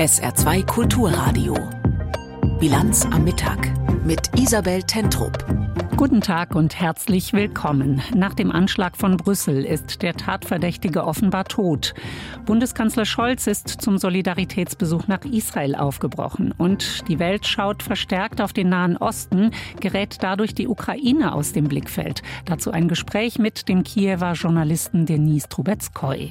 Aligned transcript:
SR2 0.00 0.64
Kulturradio. 0.64 1.54
Bilanz 2.58 3.04
am 3.04 3.22
Mittag 3.22 3.70
mit 4.02 4.30
Isabel 4.34 4.82
Tentrup. 4.82 5.44
Guten 5.98 6.22
Tag 6.22 6.54
und 6.54 6.80
herzlich 6.80 7.34
willkommen. 7.34 8.00
Nach 8.14 8.32
dem 8.32 8.50
Anschlag 8.50 8.96
von 8.96 9.18
Brüssel 9.18 9.62
ist 9.62 10.00
der 10.00 10.14
Tatverdächtige 10.14 11.04
offenbar 11.04 11.44
tot. 11.44 11.92
Bundeskanzler 12.46 13.04
Scholz 13.04 13.46
ist 13.46 13.68
zum 13.68 13.98
Solidaritätsbesuch 13.98 15.06
nach 15.06 15.26
Israel 15.26 15.74
aufgebrochen. 15.74 16.54
Und 16.56 17.06
die 17.08 17.18
Welt 17.18 17.46
schaut 17.46 17.82
verstärkt 17.82 18.40
auf 18.40 18.54
den 18.54 18.70
Nahen 18.70 18.96
Osten, 18.96 19.50
gerät 19.80 20.16
dadurch 20.22 20.54
die 20.54 20.66
Ukraine 20.68 21.34
aus 21.34 21.52
dem 21.52 21.64
Blickfeld. 21.64 22.22
Dazu 22.46 22.70
ein 22.70 22.88
Gespräch 22.88 23.38
mit 23.38 23.68
dem 23.68 23.82
Kiewer 23.82 24.32
Journalisten 24.32 25.04
Denis 25.04 25.46
Trubetskoy. 25.50 26.30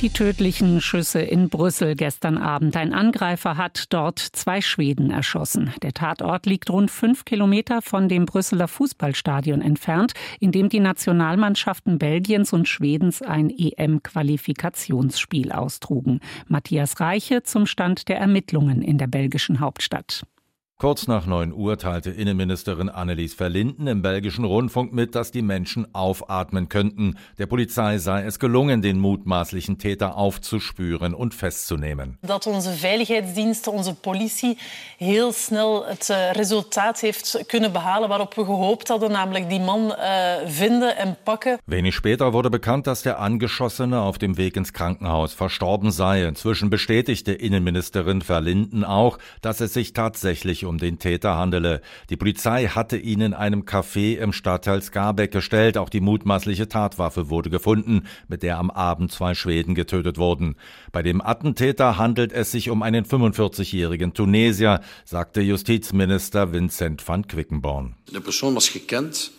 Die 0.00 0.10
tödlichen 0.10 0.80
Schüsse 0.80 1.22
in 1.22 1.48
Brüssel 1.48 1.96
gestern 1.96 2.38
Abend. 2.38 2.76
Ein 2.76 2.94
Angreifer 2.94 3.56
hat 3.56 3.92
dort 3.92 4.20
zwei 4.20 4.60
Schweden 4.60 5.10
erschossen. 5.10 5.74
Der 5.82 5.92
Tatort 5.92 6.46
liegt 6.46 6.70
rund 6.70 6.92
fünf 6.92 7.24
Kilometer 7.24 7.82
von 7.82 8.08
dem 8.08 8.24
Brüsseler 8.24 8.68
Fußballstadion 8.68 9.60
entfernt, 9.60 10.12
in 10.38 10.52
dem 10.52 10.68
die 10.68 10.78
Nationalmannschaften 10.78 11.98
Belgiens 11.98 12.52
und 12.52 12.68
Schwedens 12.68 13.22
ein 13.22 13.50
EM-Qualifikationsspiel 13.50 15.50
austrugen. 15.50 16.20
Matthias 16.46 17.00
Reiche 17.00 17.42
zum 17.42 17.66
Stand 17.66 18.08
der 18.08 18.18
Ermittlungen 18.18 18.82
in 18.82 18.98
der 18.98 19.08
belgischen 19.08 19.58
Hauptstadt. 19.58 20.22
Kurz 20.80 21.08
nach 21.08 21.26
9 21.26 21.52
Uhr 21.52 21.76
teilte 21.76 22.10
Innenministerin 22.10 22.88
Annelies 22.88 23.34
Verlinden 23.34 23.88
im 23.88 24.00
belgischen 24.00 24.44
Rundfunk 24.44 24.92
mit, 24.92 25.16
dass 25.16 25.32
die 25.32 25.42
Menschen 25.42 25.92
aufatmen 25.92 26.68
könnten. 26.68 27.16
Der 27.36 27.46
Polizei 27.46 27.98
sei 27.98 28.22
es 28.22 28.38
gelungen, 28.38 28.80
den 28.80 29.00
mutmaßlichen 29.00 29.78
Täter 29.78 30.16
aufzuspüren 30.16 31.14
und 31.14 31.34
festzunehmen. 31.34 32.16
Dass 32.22 32.46
unsere 32.46 32.80
Veiligheidsdiensten, 32.80 33.72
unsere 33.72 33.96
Politie 33.96 34.56
heel 34.98 35.32
snel 35.32 35.82
het 35.88 36.10
eh, 36.10 36.30
Resultat 36.36 37.00
heeft 37.00 37.44
kunnen 37.48 37.72
behalen 37.72 38.08
waarop 38.08 38.36
we 38.36 38.44
gehoopt 38.44 38.88
hadden, 38.88 39.10
namelijk 39.10 39.50
die 39.50 39.60
man 39.60 39.90
äh, 39.90 40.46
vinden 40.46 40.96
en 40.96 41.16
pakken. 41.24 41.58
Wenig 41.66 41.96
später 41.96 42.32
wurde 42.32 42.50
bekannt, 42.50 42.86
dass 42.86 43.02
der 43.02 43.18
Angeschossene 43.18 44.00
auf 44.00 44.18
dem 44.18 44.36
Weg 44.36 44.56
ins 44.56 44.72
Krankenhaus 44.72 45.34
verstorben 45.34 45.90
sei. 45.90 46.24
Inzwischen 46.24 46.70
bestätigte 46.70 47.32
Innenministerin 47.32 48.22
Verlinden 48.22 48.84
auch, 48.84 49.18
dass 49.40 49.60
es 49.60 49.72
sich 49.72 49.92
tatsächlich 49.92 50.67
um 50.68 50.78
den 50.78 50.98
Täter 50.98 51.36
handele. 51.36 51.80
Die 52.10 52.16
Polizei 52.16 52.66
hatte 52.66 52.96
ihn 52.96 53.20
in 53.20 53.34
einem 53.34 53.62
Café 53.62 54.16
im 54.18 54.32
Stadtteil 54.32 54.82
Skarbeck 54.82 55.32
gestellt. 55.32 55.78
Auch 55.78 55.88
die 55.88 56.00
mutmaßliche 56.00 56.68
Tatwaffe 56.68 57.30
wurde 57.30 57.50
gefunden, 57.50 58.04
mit 58.28 58.42
der 58.42 58.58
am 58.58 58.70
Abend 58.70 59.10
zwei 59.10 59.34
Schweden 59.34 59.74
getötet 59.74 60.18
wurden. 60.18 60.54
Bei 60.92 61.02
dem 61.02 61.20
Attentäter 61.20 61.98
handelt 61.98 62.32
es 62.32 62.52
sich 62.52 62.70
um 62.70 62.82
einen 62.82 63.04
45-jährigen 63.04 64.14
Tunesier, 64.14 64.80
sagte 65.04 65.40
Justizminister 65.40 66.52
Vincent 66.52 67.06
van 67.08 67.26
Quickenborn. 67.26 67.96
De 68.12 68.20
persoon 68.20 68.54
was 68.54 68.72
gekend 68.72 69.32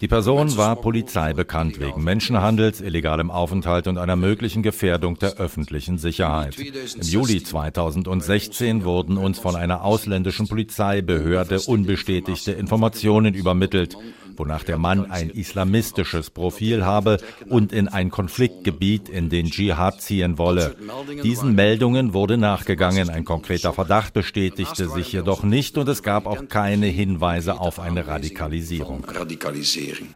Die 0.00 0.08
Person 0.08 0.56
war 0.56 0.76
Polizei 0.76 1.32
bekannt 1.32 1.80
wegen 1.80 2.04
Menschenhandels, 2.04 2.80
illegalem 2.80 3.32
Aufenthalt 3.32 3.88
und 3.88 3.98
einer 3.98 4.14
möglichen 4.14 4.62
Gefährdung 4.62 5.18
der 5.18 5.38
öffentlichen 5.38 5.98
Sicherheit. 5.98 6.56
Im 6.56 7.02
Juli 7.02 7.42
2016 7.42 8.84
wurden 8.84 9.16
uns 9.16 9.40
von 9.40 9.56
einer 9.56 9.82
ausländischen 9.82 10.46
Polizeibehörde 10.46 11.62
unbestätigte 11.62 12.52
Informationen 12.52 13.34
übermittelt 13.34 13.96
wonach 14.40 14.64
der 14.64 14.78
Mann 14.78 15.10
ein 15.10 15.28
islamistisches 15.28 16.30
Profil 16.30 16.84
habe 16.84 17.18
und 17.50 17.74
in 17.74 17.88
ein 17.88 18.10
Konfliktgebiet 18.10 19.10
in 19.10 19.28
den 19.28 19.50
Dschihad 19.50 20.00
ziehen 20.00 20.38
wolle. 20.38 20.74
Diesen 21.22 21.54
Meldungen 21.54 22.14
wurde 22.14 22.38
nachgegangen. 22.38 23.10
Ein 23.10 23.26
konkreter 23.26 23.74
Verdacht 23.74 24.14
bestätigte 24.14 24.88
sich 24.88 25.12
jedoch 25.12 25.42
nicht 25.42 25.76
und 25.76 25.88
es 25.88 26.02
gab 26.02 26.26
auch 26.26 26.48
keine 26.48 26.86
Hinweise 26.86 27.60
auf 27.60 27.78
eine 27.78 28.06
Radikalisierung. 28.06 29.04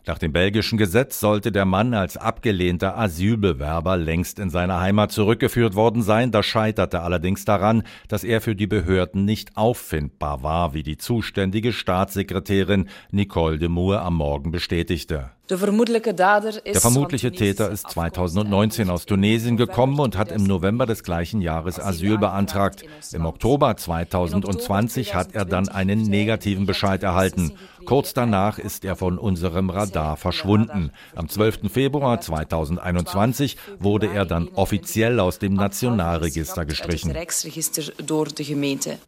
Nach 0.06 0.19
dem 0.19 0.32
belgischen 0.32 0.78
Gesetz 0.78 1.20
sollte 1.20 1.53
der 1.53 1.66
Mann 1.66 1.93
als 1.93 2.16
abgelehnter 2.16 2.97
Asylbewerber 2.97 3.99
längst 3.99 4.38
in 4.38 4.49
seine 4.49 4.81
Heimat 4.81 5.12
zurückgeführt 5.12 5.75
worden 5.75 6.00
sein. 6.00 6.31
Das 6.31 6.47
scheiterte 6.47 7.03
allerdings 7.03 7.44
daran, 7.44 7.82
dass 8.09 8.25
er 8.25 8.41
für 8.41 8.56
die 8.56 8.66
Behörden 8.66 9.26
nicht 9.26 9.59
auffindbar 9.59 10.43
war, 10.43 10.72
wie 10.72 10.82
die 10.82 10.97
zuständige 10.97 11.75
Staatssekretärin 11.75 12.88
Nicole 13.10 13.59
de 13.59 13.69
Moore 13.69 14.00
am 14.00 14.13
Morgen 14.14 14.50
bestätigte. 14.50 15.30
Der 15.50 15.59
vermutliche 15.59 17.31
Täter 17.31 17.71
ist 17.71 17.91
2019 17.91 18.88
aus 18.88 19.05
Tunesien 19.05 19.59
gekommen 19.59 20.00
und 20.00 20.16
hat 20.16 20.32
im 20.32 20.44
November 20.44 20.87
des 20.87 21.03
gleichen 21.03 21.43
Jahres 21.43 21.78
Asyl 21.78 22.16
beantragt. 22.16 22.82
Im 23.12 23.27
Oktober 23.27 23.77
2020 23.77 25.15
hat 25.15 25.34
er 25.34 25.44
dann 25.44 25.69
einen 25.69 26.05
negativen 26.05 26.65
Bescheid 26.65 27.03
erhalten. 27.03 27.53
Kurz 27.84 28.15
danach 28.15 28.59
ist 28.59 28.87
er 28.87 28.97
von 28.97 29.19
unserem 29.19 29.69
Radar 29.69 30.16
verschwunden. 30.16 30.91
Am 31.15 31.28
12. 31.28 31.71
Februar 31.71 32.22
2021 32.22 33.59
wurde 33.78 34.09
er 34.11 34.25
dann 34.25 34.49
offiziell 34.55 35.21
aus 35.21 35.38
dem 35.38 35.53
Nationalregister 35.53 36.65
gestrichen. 36.65 37.15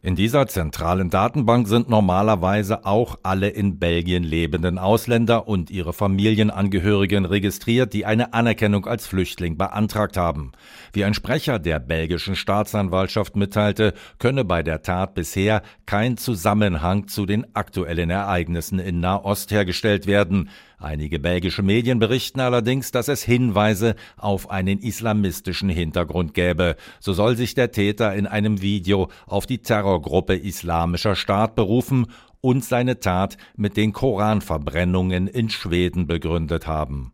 In 0.03 0.15
dieser 0.15 0.47
zentralen 0.47 1.09
Datenbank 1.09 1.67
sind 1.67 1.89
normalerweise 1.89 2.85
auch 2.85 3.17
alle 3.23 3.49
in 3.49 3.79
Belgien 3.79 4.23
lebenden 4.23 4.77
Ausländer 4.77 5.47
und 5.47 5.71
ihre 5.71 5.93
Familien 5.93 6.26
Familienangehörigen 6.27 7.23
registriert, 7.23 7.93
die 7.93 8.05
eine 8.05 8.33
Anerkennung 8.33 8.85
als 8.85 9.07
Flüchtling 9.07 9.57
beantragt 9.57 10.17
haben. 10.17 10.51
Wie 10.91 11.05
ein 11.05 11.13
Sprecher 11.13 11.57
der 11.57 11.79
belgischen 11.79 12.35
Staatsanwaltschaft 12.35 13.37
mitteilte, 13.37 13.93
könne 14.19 14.43
bei 14.43 14.61
der 14.61 14.81
Tat 14.81 15.15
bisher 15.15 15.61
kein 15.85 16.17
Zusammenhang 16.17 17.07
zu 17.07 17.25
den 17.25 17.55
aktuellen 17.55 18.09
Ereignissen 18.09 18.79
in 18.79 18.99
Nahost 18.99 19.51
hergestellt 19.51 20.05
werden. 20.05 20.49
Einige 20.79 21.17
belgische 21.17 21.63
Medien 21.63 21.97
berichten 21.97 22.41
allerdings, 22.41 22.91
dass 22.91 23.07
es 23.07 23.23
Hinweise 23.23 23.95
auf 24.17 24.51
einen 24.51 24.79
islamistischen 24.79 25.69
Hintergrund 25.69 26.33
gäbe. 26.33 26.75
So 26.99 27.13
soll 27.13 27.37
sich 27.37 27.55
der 27.55 27.71
Täter 27.71 28.13
in 28.13 28.27
einem 28.27 28.61
Video 28.61 29.09
auf 29.25 29.45
die 29.45 29.59
Terrorgruppe 29.59 30.35
Islamischer 30.35 31.15
Staat 31.15 31.55
berufen 31.55 32.07
und 32.41 32.63
seine 32.63 32.99
Tat 32.99 33.37
mit 33.55 33.77
den 33.77 33.93
Koranverbrennungen 33.93 35.27
in 35.27 35.49
Schweden 35.49 36.07
begründet 36.07 36.67
haben. 36.67 37.13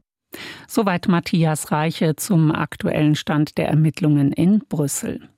Soweit 0.75 1.07
Matthias 1.07 1.71
Reiche 1.71 2.15
zum 2.15 2.51
aktuellen 2.51 3.13
Stand 3.13 3.59
der 3.59 3.67
Ermittlungen 3.67 4.31
in 4.31 4.57
Brüssel. 4.67 5.29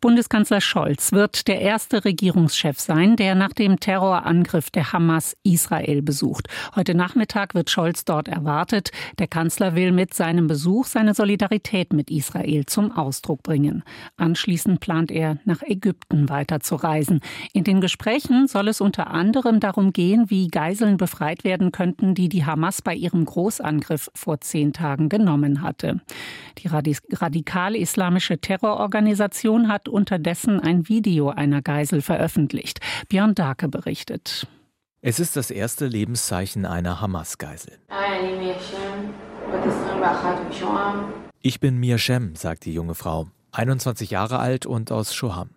Bundeskanzler 0.00 0.60
Scholz 0.60 1.12
wird 1.12 1.48
der 1.48 1.60
erste 1.60 2.04
Regierungschef 2.04 2.78
sein, 2.78 3.16
der 3.16 3.34
nach 3.34 3.52
dem 3.52 3.80
Terrorangriff 3.80 4.70
der 4.70 4.92
Hamas 4.92 5.36
Israel 5.44 6.02
besucht. 6.02 6.48
Heute 6.74 6.94
Nachmittag 6.94 7.54
wird 7.54 7.70
Scholz 7.70 8.04
dort 8.04 8.28
erwartet. 8.28 8.90
Der 9.18 9.28
Kanzler 9.28 9.74
will 9.74 9.92
mit 9.92 10.12
seinem 10.12 10.46
Besuch 10.46 10.86
seine 10.86 11.14
Solidarität 11.14 11.92
mit 11.92 12.10
Israel 12.10 12.66
zum 12.66 12.92
Ausdruck 12.92 13.42
bringen. 13.42 13.82
Anschließend 14.16 14.80
plant 14.80 15.10
er, 15.10 15.38
nach 15.44 15.62
Ägypten 15.62 16.28
weiterzureisen. 16.28 17.20
In 17.52 17.64
den 17.64 17.80
Gesprächen 17.80 18.48
soll 18.48 18.68
es 18.68 18.80
unter 18.80 19.10
anderem 19.10 19.60
darum 19.60 19.92
gehen, 19.92 20.28
wie 20.28 20.48
Geiseln 20.48 20.96
befreit 20.96 21.44
werden 21.44 21.72
könnten, 21.72 22.14
die 22.14 22.28
die 22.28 22.44
Hamas 22.44 22.82
bei 22.82 22.94
ihrem 22.94 23.24
Großangriff 23.24 24.10
vor 24.14 24.40
zehn 24.40 24.72
Tagen 24.74 25.08
genommen 25.08 25.62
hatte. 25.62 26.02
Die 26.58 26.68
radikal-islamische 26.68 28.38
Terrororganisation 28.38 29.68
hat 29.68 29.88
unterdessen 29.88 30.60
ein 30.60 30.86
Video 30.90 31.30
einer 31.30 31.62
Geisel 31.62 32.02
veröffentlicht. 32.02 32.80
Björn 33.08 33.34
Darke 33.34 33.68
berichtet. 33.68 34.46
Es 35.00 35.18
ist 35.18 35.36
das 35.36 35.50
erste 35.50 35.86
Lebenszeichen 35.86 36.66
einer 36.66 37.00
Hamas-Geisel. 37.00 37.78
Ich 41.40 41.60
bin 41.60 41.78
Mir 41.78 41.98
Shem, 41.98 42.36
sagt 42.36 42.64
die 42.64 42.72
junge 42.72 42.94
Frau, 42.94 43.28
21 43.52 44.10
Jahre 44.10 44.38
alt 44.38 44.66
und 44.66 44.92
aus 44.92 45.14
Shoham. 45.14 45.50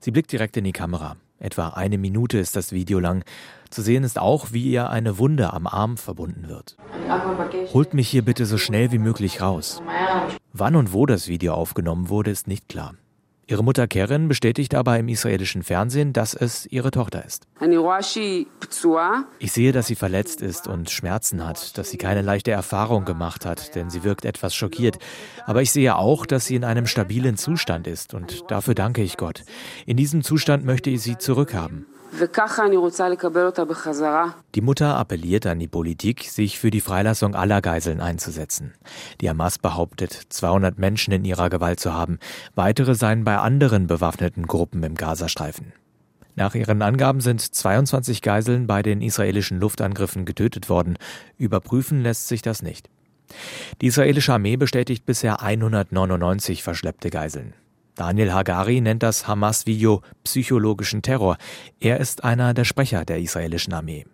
Sie 0.00 0.10
blickt 0.10 0.32
direkt 0.32 0.56
in 0.56 0.64
die 0.64 0.72
Kamera. 0.72 1.16
Etwa 1.40 1.68
eine 1.68 1.98
Minute 1.98 2.38
ist 2.38 2.56
das 2.56 2.72
Video 2.72 2.98
lang. 2.98 3.24
Zu 3.70 3.82
sehen 3.82 4.02
ist 4.02 4.18
auch, 4.18 4.52
wie 4.52 4.70
ihr 4.70 4.90
eine 4.90 5.18
Wunde 5.18 5.52
am 5.52 5.66
Arm 5.66 5.96
verbunden 5.96 6.48
wird. 6.48 6.76
Holt 7.72 7.94
mich 7.94 8.08
hier 8.08 8.24
bitte 8.24 8.44
so 8.46 8.58
schnell 8.58 8.90
wie 8.92 8.98
möglich 8.98 9.40
raus. 9.40 9.80
Wann 10.52 10.74
und 10.74 10.92
wo 10.92 11.06
das 11.06 11.28
Video 11.28 11.54
aufgenommen 11.54 12.08
wurde, 12.08 12.30
ist 12.30 12.48
nicht 12.48 12.68
klar. 12.68 12.94
Ihre 13.50 13.64
Mutter 13.64 13.88
Karen 13.88 14.28
bestätigt 14.28 14.74
aber 14.74 14.98
im 14.98 15.08
israelischen 15.08 15.62
Fernsehen, 15.62 16.12
dass 16.12 16.34
es 16.34 16.66
ihre 16.66 16.90
Tochter 16.90 17.24
ist. 17.24 17.46
Ich 19.38 19.52
sehe, 19.52 19.72
dass 19.72 19.86
sie 19.86 19.94
verletzt 19.94 20.42
ist 20.42 20.68
und 20.68 20.90
Schmerzen 20.90 21.46
hat, 21.46 21.78
dass 21.78 21.88
sie 21.88 21.96
keine 21.96 22.20
leichte 22.20 22.50
Erfahrung 22.50 23.06
gemacht 23.06 23.46
hat, 23.46 23.74
denn 23.74 23.88
sie 23.88 24.04
wirkt 24.04 24.26
etwas 24.26 24.54
schockiert. 24.54 24.98
Aber 25.46 25.62
ich 25.62 25.70
sehe 25.70 25.96
auch, 25.96 26.26
dass 26.26 26.44
sie 26.44 26.56
in 26.56 26.64
einem 26.64 26.86
stabilen 26.86 27.38
Zustand 27.38 27.86
ist 27.86 28.12
und 28.12 28.50
dafür 28.50 28.74
danke 28.74 29.02
ich 29.02 29.16
Gott. 29.16 29.44
In 29.86 29.96
diesem 29.96 30.22
Zustand 30.22 30.66
möchte 30.66 30.90
ich 30.90 31.00
sie 31.00 31.16
zurückhaben. 31.16 31.86
Die 34.54 34.60
Mutter 34.60 34.96
appelliert 34.96 35.46
an 35.46 35.58
die 35.58 35.68
Politik, 35.68 36.24
sich 36.24 36.58
für 36.58 36.70
die 36.70 36.80
Freilassung 36.80 37.34
aller 37.34 37.60
Geiseln 37.60 38.00
einzusetzen. 38.00 38.72
Die 39.20 39.28
Hamas 39.28 39.58
behauptet, 39.58 40.12
200 40.28 40.78
Menschen 40.78 41.12
in 41.12 41.24
ihrer 41.24 41.50
Gewalt 41.50 41.80
zu 41.80 41.92
haben. 41.92 42.18
Weitere 42.54 42.94
seien 42.94 43.24
bei 43.24 43.36
anderen 43.38 43.86
bewaffneten 43.86 44.46
Gruppen 44.46 44.82
im 44.82 44.94
Gazastreifen. 44.94 45.72
Nach 46.34 46.54
ihren 46.54 46.82
Angaben 46.82 47.20
sind 47.20 47.40
22 47.40 48.22
Geiseln 48.22 48.66
bei 48.66 48.82
den 48.82 49.02
israelischen 49.02 49.58
Luftangriffen 49.58 50.24
getötet 50.24 50.68
worden. 50.68 50.96
Überprüfen 51.36 52.02
lässt 52.02 52.28
sich 52.28 52.42
das 52.42 52.62
nicht. 52.62 52.88
Die 53.80 53.88
israelische 53.88 54.32
Armee 54.32 54.56
bestätigt 54.56 55.04
bisher 55.04 55.42
199 55.42 56.62
verschleppte 56.62 57.10
Geiseln. 57.10 57.54
Daniel 57.98 58.32
Hagari 58.32 58.80
nennt 58.80 59.02
das 59.02 59.26
Hamas-Video 59.26 60.02
psychologischen 60.22 61.02
Terror. 61.02 61.36
Er 61.80 61.98
ist 61.98 62.22
einer 62.22 62.54
der 62.54 62.64
Sprecher 62.64 63.04
der 63.04 63.18
israelischen 63.18 63.72
Armee. 63.72 64.06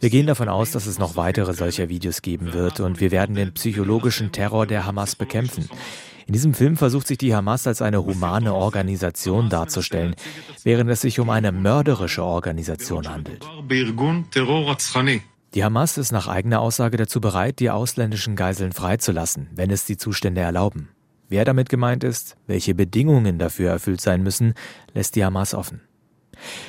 Wir 0.00 0.10
gehen 0.10 0.26
davon 0.26 0.48
aus, 0.48 0.72
dass 0.72 0.86
es 0.86 0.98
noch 0.98 1.14
weitere 1.14 1.54
solcher 1.54 1.88
Videos 1.88 2.20
geben 2.20 2.52
wird 2.52 2.80
und 2.80 2.98
wir 2.98 3.12
werden 3.12 3.36
den 3.36 3.54
psychologischen 3.54 4.32
Terror 4.32 4.66
der 4.66 4.86
Hamas 4.86 5.14
bekämpfen. 5.14 5.70
In 6.26 6.32
diesem 6.32 6.52
Film 6.52 6.76
versucht 6.76 7.06
sich 7.06 7.18
die 7.18 7.32
Hamas 7.32 7.64
als 7.68 7.80
eine 7.80 8.04
humane 8.04 8.54
Organisation 8.54 9.48
darzustellen, 9.48 10.16
während 10.64 10.90
es 10.90 11.02
sich 11.02 11.20
um 11.20 11.30
eine 11.30 11.52
mörderische 11.52 12.24
Organisation 12.24 13.08
handelt. 13.08 13.46
Die 15.54 15.64
Hamas 15.64 15.96
ist 15.96 16.10
nach 16.10 16.26
eigener 16.26 16.60
Aussage 16.60 16.96
dazu 16.96 17.20
bereit, 17.20 17.60
die 17.60 17.70
ausländischen 17.70 18.34
Geiseln 18.34 18.72
freizulassen, 18.72 19.48
wenn 19.54 19.70
es 19.70 19.84
die 19.84 19.96
Zustände 19.96 20.40
erlauben. 20.40 20.88
Wer 21.28 21.44
damit 21.44 21.68
gemeint 21.68 22.04
ist, 22.04 22.36
welche 22.46 22.74
Bedingungen 22.74 23.38
dafür 23.38 23.70
erfüllt 23.70 24.00
sein 24.00 24.22
müssen, 24.22 24.54
lässt 24.94 25.14
die 25.14 25.24
Hamas 25.24 25.54
offen. 25.54 25.82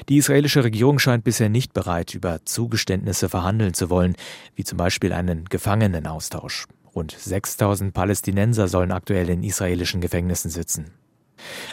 Die 0.09 0.17
israelische 0.17 0.63
Regierung 0.63 0.99
scheint 0.99 1.23
bisher 1.23 1.49
nicht 1.49 1.73
bereit, 1.73 2.13
über 2.13 2.43
Zugeständnisse 2.43 3.29
verhandeln 3.29 3.73
zu 3.73 3.89
wollen, 3.89 4.15
wie 4.55 4.63
zum 4.63 4.77
Beispiel 4.77 5.13
einen 5.13 5.45
Gefangenenaustausch. 5.45 6.65
Rund 6.95 7.11
6000 7.11 7.93
Palästinenser 7.93 8.67
sollen 8.67 8.91
aktuell 8.91 9.29
in 9.29 9.43
israelischen 9.43 10.01
Gefängnissen 10.01 10.49
sitzen. 10.49 10.91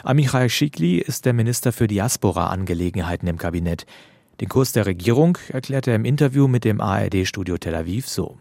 Amichai 0.03 0.47
Shikli 0.47 0.99
ist 0.99 1.25
der 1.25 1.33
Minister 1.33 1.73
für 1.73 1.87
Diaspora-Angelegenheiten 1.87 3.27
im 3.27 3.37
Kabinett. 3.37 3.85
Den 4.39 4.49
Kurs 4.49 4.71
der 4.71 4.85
Regierung 4.85 5.39
erklärt 5.49 5.87
er 5.87 5.95
im 5.95 6.05
Interview 6.05 6.47
mit 6.47 6.63
dem 6.63 6.79
ARD-Studio 6.79 7.57
Tel 7.57 7.73
Aviv 7.73 8.07
so. 8.07 8.37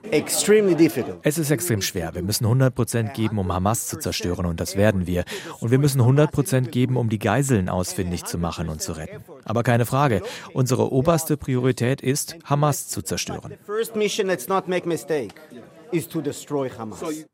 Es 1.23 1.39
ist 1.39 1.51
extrem 1.51 1.81
schwer. 1.81 2.15
Wir 2.15 2.23
müssen 2.23 2.45
100 2.45 2.75
Prozent 2.75 3.15
geben, 3.15 3.39
um 3.39 3.51
Hamas 3.51 3.87
zu 3.87 3.99
zerstören, 3.99 4.45
und 4.45 4.61
das 4.61 4.77
werden 4.77 5.07
wir. 5.07 5.25
Und 5.61 5.71
wir 5.71 5.79
müssen 5.79 6.03
100 6.03 6.31
Prozent 6.31 6.71
geben, 6.71 6.99
um 6.99 7.09
die 7.09 7.19
Geiseln 7.19 7.71
ausfindig 7.71 8.25
zu 8.25 8.37
machen 8.37 8.69
und 8.69 8.83
zu 8.83 8.93
retten. 8.93 9.25
Aber 9.45 9.63
keine 9.63 9.87
Frage, 9.87 10.21
unsere 10.53 10.93
oberste 10.93 11.39
Priorität 11.39 12.03
ist, 12.03 12.37
Hamas 12.45 12.89
zu 12.89 13.01
zerstören. 13.01 13.55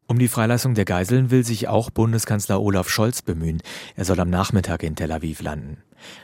Um 0.06 0.19
die 0.19 0.29
Freilassung 0.29 0.75
der 0.75 0.85
Geiseln 0.85 1.31
will 1.31 1.44
sich 1.44 1.69
auch 1.69 1.91
Bundeskanzler 1.91 2.61
Olaf 2.61 2.88
Scholz 2.88 3.23
bemühen. 3.23 3.62
Er 3.97 4.05
soll 4.05 4.20
am 4.20 4.31
Nachmittag 4.31 4.82
in 4.82 4.97
Tel 4.97 5.12
Aviv 5.12 5.43
landen. 5.43 5.79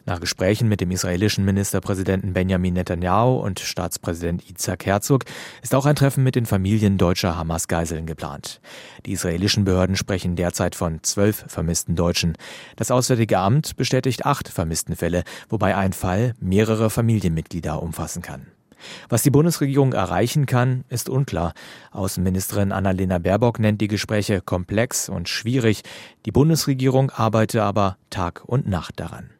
Nach 0.06 0.20
Gesprächen 0.20 0.69
mit 0.69 0.81
dem 0.81 0.90
israelischen 0.90 1.44
Ministerpräsidenten 1.44 2.32
Benjamin 2.32 2.75
Netanyahu 2.75 3.38
und 3.38 3.61
Staatspräsident 3.61 4.49
Yitzhak 4.49 4.87
Herzog 4.87 5.25
ist 5.62 5.75
auch 5.75 5.87
ein 5.87 5.96
Treffen 5.96 6.25
mit 6.25 6.35
den 6.35 6.46
Familien 6.46 6.99
deutscher 6.99 7.37
Hamas-Geiseln 7.37 8.06
geplant. 8.06 8.61
Die 9.06 9.12
israelischen 9.12 9.64
Behörden 9.64 9.96
sprechen 9.96 10.37
derzeit 10.37 10.75
von 10.75 11.02
zwölf 11.02 11.44
vermissten 11.49 11.96
Deutschen. 11.96 12.37
Das 12.76 12.90
Auswärtige 12.90 13.38
Amt 13.38 13.76
bestätigt 13.76 14.26
acht 14.26 14.49
vermissten 14.49 14.96
Fälle, 14.96 15.25
wobei 15.49 15.76
ein 15.76 15.93
Fall 15.93 16.35
mehrere 16.40 16.90
Familienmitglieder 16.90 17.82
umfassen 17.82 18.23
kann. 18.23 18.49
Was 19.08 19.22
die 19.22 19.30
Bundesregierung 19.30 19.92
erreichen 19.92 20.46
kann, 20.46 20.84
ist 20.88 21.08
unklar. 21.08 21.52
Außenministerin 21.90 22.72
Annalena 22.72 23.19
Baerbock 23.19 23.58
nennt 23.58 23.80
die 23.80 23.88
Gespräche 23.88 24.40
komplex 24.40 25.08
und 25.08 25.28
schwierig. 25.28 25.82
Die 26.26 26.32
Bundesregierung 26.32 27.10
arbeite 27.10 27.62
aber 27.62 27.96
Tag 28.10 28.42
und 28.44 28.69
Nacht 28.69 29.00
daran. 29.00 29.30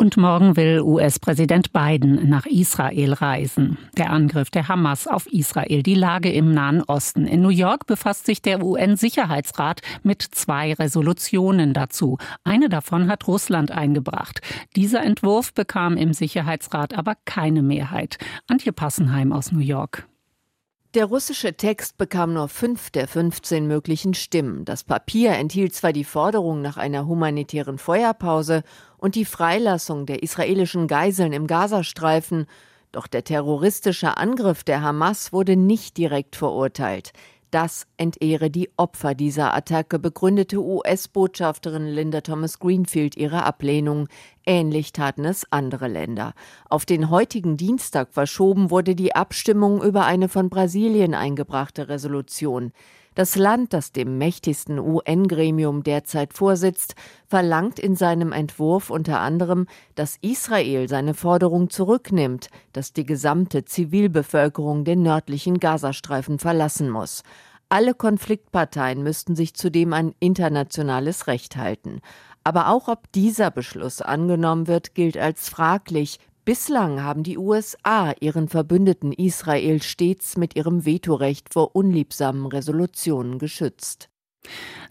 Und 0.00 0.16
morgen 0.16 0.56
will 0.56 0.80
US-Präsident 0.80 1.74
Biden 1.74 2.26
nach 2.30 2.46
Israel 2.46 3.12
reisen. 3.12 3.76
Der 3.98 4.08
Angriff 4.08 4.48
der 4.48 4.66
Hamas 4.66 5.06
auf 5.06 5.26
Israel, 5.26 5.82
die 5.82 5.94
Lage 5.94 6.32
im 6.32 6.54
Nahen 6.54 6.82
Osten. 6.82 7.26
In 7.26 7.42
New 7.42 7.50
York 7.50 7.84
befasst 7.86 8.24
sich 8.24 8.40
der 8.40 8.64
UN-Sicherheitsrat 8.64 9.82
mit 10.02 10.22
zwei 10.22 10.72
Resolutionen 10.72 11.74
dazu. 11.74 12.16
Eine 12.44 12.70
davon 12.70 13.08
hat 13.08 13.28
Russland 13.28 13.72
eingebracht. 13.72 14.40
Dieser 14.74 15.02
Entwurf 15.02 15.52
bekam 15.52 15.98
im 15.98 16.14
Sicherheitsrat 16.14 16.96
aber 16.96 17.16
keine 17.26 17.60
Mehrheit. 17.60 18.16
Antje 18.48 18.72
Passenheim 18.72 19.34
aus 19.34 19.52
New 19.52 19.60
York. 19.60 20.09
Der 20.94 21.04
russische 21.04 21.56
Text 21.56 21.98
bekam 21.98 22.32
nur 22.32 22.48
fünf 22.48 22.90
der 22.90 23.06
15 23.06 23.64
möglichen 23.68 24.12
Stimmen. 24.12 24.64
Das 24.64 24.82
Papier 24.82 25.34
enthielt 25.34 25.72
zwar 25.72 25.92
die 25.92 26.02
Forderung 26.02 26.62
nach 26.62 26.78
einer 26.78 27.06
humanitären 27.06 27.78
Feuerpause 27.78 28.64
und 28.98 29.14
die 29.14 29.24
Freilassung 29.24 30.04
der 30.04 30.24
israelischen 30.24 30.88
Geiseln 30.88 31.32
im 31.32 31.46
Gazastreifen, 31.46 32.46
doch 32.90 33.06
der 33.06 33.22
terroristische 33.22 34.16
Angriff 34.16 34.64
der 34.64 34.82
Hamas 34.82 35.32
wurde 35.32 35.54
nicht 35.54 35.96
direkt 35.96 36.34
verurteilt. 36.34 37.12
Das 37.50 37.88
entehre 37.96 38.48
die 38.48 38.70
Opfer 38.76 39.16
dieser 39.16 39.52
Attacke, 39.54 39.98
begründete 39.98 40.62
US-Botschafterin 40.62 41.86
Linda 41.86 42.20
Thomas 42.20 42.60
Greenfield 42.60 43.16
ihre 43.16 43.42
Ablehnung. 43.42 44.06
Ähnlich 44.46 44.92
taten 44.92 45.24
es 45.24 45.44
andere 45.50 45.88
Länder. 45.88 46.34
Auf 46.68 46.86
den 46.86 47.10
heutigen 47.10 47.56
Dienstag 47.56 48.12
verschoben 48.12 48.70
wurde 48.70 48.94
die 48.94 49.16
Abstimmung 49.16 49.82
über 49.82 50.04
eine 50.04 50.28
von 50.28 50.48
Brasilien 50.48 51.12
eingebrachte 51.12 51.88
Resolution. 51.88 52.72
Das 53.20 53.36
Land, 53.36 53.74
das 53.74 53.92
dem 53.92 54.16
mächtigsten 54.16 54.78
UN-Gremium 54.78 55.82
derzeit 55.82 56.32
vorsitzt, 56.32 56.94
verlangt 57.26 57.78
in 57.78 57.94
seinem 57.94 58.32
Entwurf 58.32 58.88
unter 58.88 59.20
anderem, 59.20 59.66
dass 59.94 60.16
Israel 60.22 60.88
seine 60.88 61.12
Forderung 61.12 61.68
zurücknimmt, 61.68 62.48
dass 62.72 62.94
die 62.94 63.04
gesamte 63.04 63.66
Zivilbevölkerung 63.66 64.86
den 64.86 65.02
nördlichen 65.02 65.60
Gazastreifen 65.60 66.38
verlassen 66.38 66.88
muss. 66.88 67.22
Alle 67.68 67.92
Konfliktparteien 67.92 69.02
müssten 69.02 69.36
sich 69.36 69.52
zudem 69.52 69.92
an 69.92 70.14
internationales 70.18 71.26
Recht 71.26 71.56
halten. 71.56 72.00
Aber 72.42 72.68
auch 72.68 72.88
ob 72.88 73.12
dieser 73.12 73.50
Beschluss 73.50 74.00
angenommen 74.00 74.66
wird, 74.66 74.94
gilt 74.94 75.18
als 75.18 75.50
fraglich, 75.50 76.20
Bislang 76.50 77.00
haben 77.00 77.22
die 77.22 77.38
USA 77.38 78.12
ihren 78.18 78.48
Verbündeten 78.48 79.12
Israel 79.12 79.80
stets 79.84 80.36
mit 80.36 80.56
ihrem 80.56 80.84
Vetorecht 80.84 81.52
vor 81.52 81.76
unliebsamen 81.76 82.44
Resolutionen 82.46 83.38
geschützt. 83.38 84.10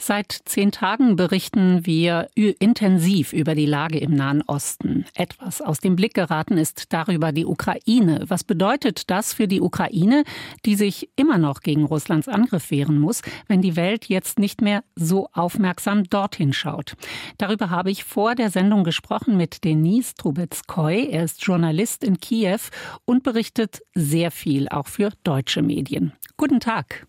Seit 0.01 0.31
zehn 0.45 0.71
Tagen 0.71 1.17
berichten 1.17 1.85
wir 1.85 2.29
intensiv 2.35 3.33
über 3.33 3.53
die 3.53 3.65
Lage 3.65 3.99
im 3.99 4.13
Nahen 4.15 4.41
Osten. 4.43 5.05
Etwas 5.13 5.61
aus 5.61 5.79
dem 5.79 5.97
Blick 5.97 6.13
geraten 6.13 6.57
ist 6.57 6.93
darüber 6.93 7.33
die 7.33 7.45
Ukraine. 7.45 8.23
Was 8.27 8.45
bedeutet 8.45 9.09
das 9.09 9.33
für 9.33 9.47
die 9.47 9.59
Ukraine, 9.59 10.23
die 10.65 10.75
sich 10.75 11.09
immer 11.17 11.37
noch 11.37 11.59
gegen 11.59 11.83
Russlands 11.83 12.29
Angriff 12.29 12.71
wehren 12.71 12.97
muss, 12.97 13.21
wenn 13.47 13.61
die 13.61 13.75
Welt 13.75 14.05
jetzt 14.05 14.39
nicht 14.39 14.61
mehr 14.61 14.83
so 14.95 15.27
aufmerksam 15.33 16.05
dorthin 16.05 16.53
schaut? 16.53 16.95
Darüber 17.37 17.69
habe 17.69 17.91
ich 17.91 18.05
vor 18.05 18.35
der 18.35 18.49
Sendung 18.49 18.85
gesprochen 18.85 19.35
mit 19.35 19.65
Denis 19.65 20.15
Trubetskoy. 20.15 21.09
Er 21.11 21.25
ist 21.25 21.43
Journalist 21.43 22.05
in 22.05 22.19
Kiew 22.19 22.59
und 23.03 23.23
berichtet 23.23 23.81
sehr 23.93 24.31
viel, 24.31 24.69
auch 24.69 24.87
für 24.87 25.11
deutsche 25.23 25.61
Medien. 25.61 26.13
Guten 26.37 26.61
Tag. 26.61 27.05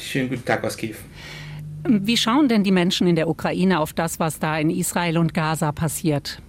Schönen 0.00 0.28
guten 0.28 0.44
Tag 0.44 0.64
aus 0.64 0.76
Kiew. 0.76 0.96
Wie 1.88 2.16
schauen 2.16 2.48
denn 2.48 2.62
die 2.62 2.72
Menschen 2.72 3.06
in 3.06 3.16
der 3.16 3.28
Ukraine 3.28 3.80
auf 3.80 3.92
das, 3.92 4.18
was 4.18 4.38
da 4.38 4.58
in 4.58 4.70
Israel 4.70 5.18
und 5.18 5.32
Gaza 5.32 5.72
passiert? 5.72 6.42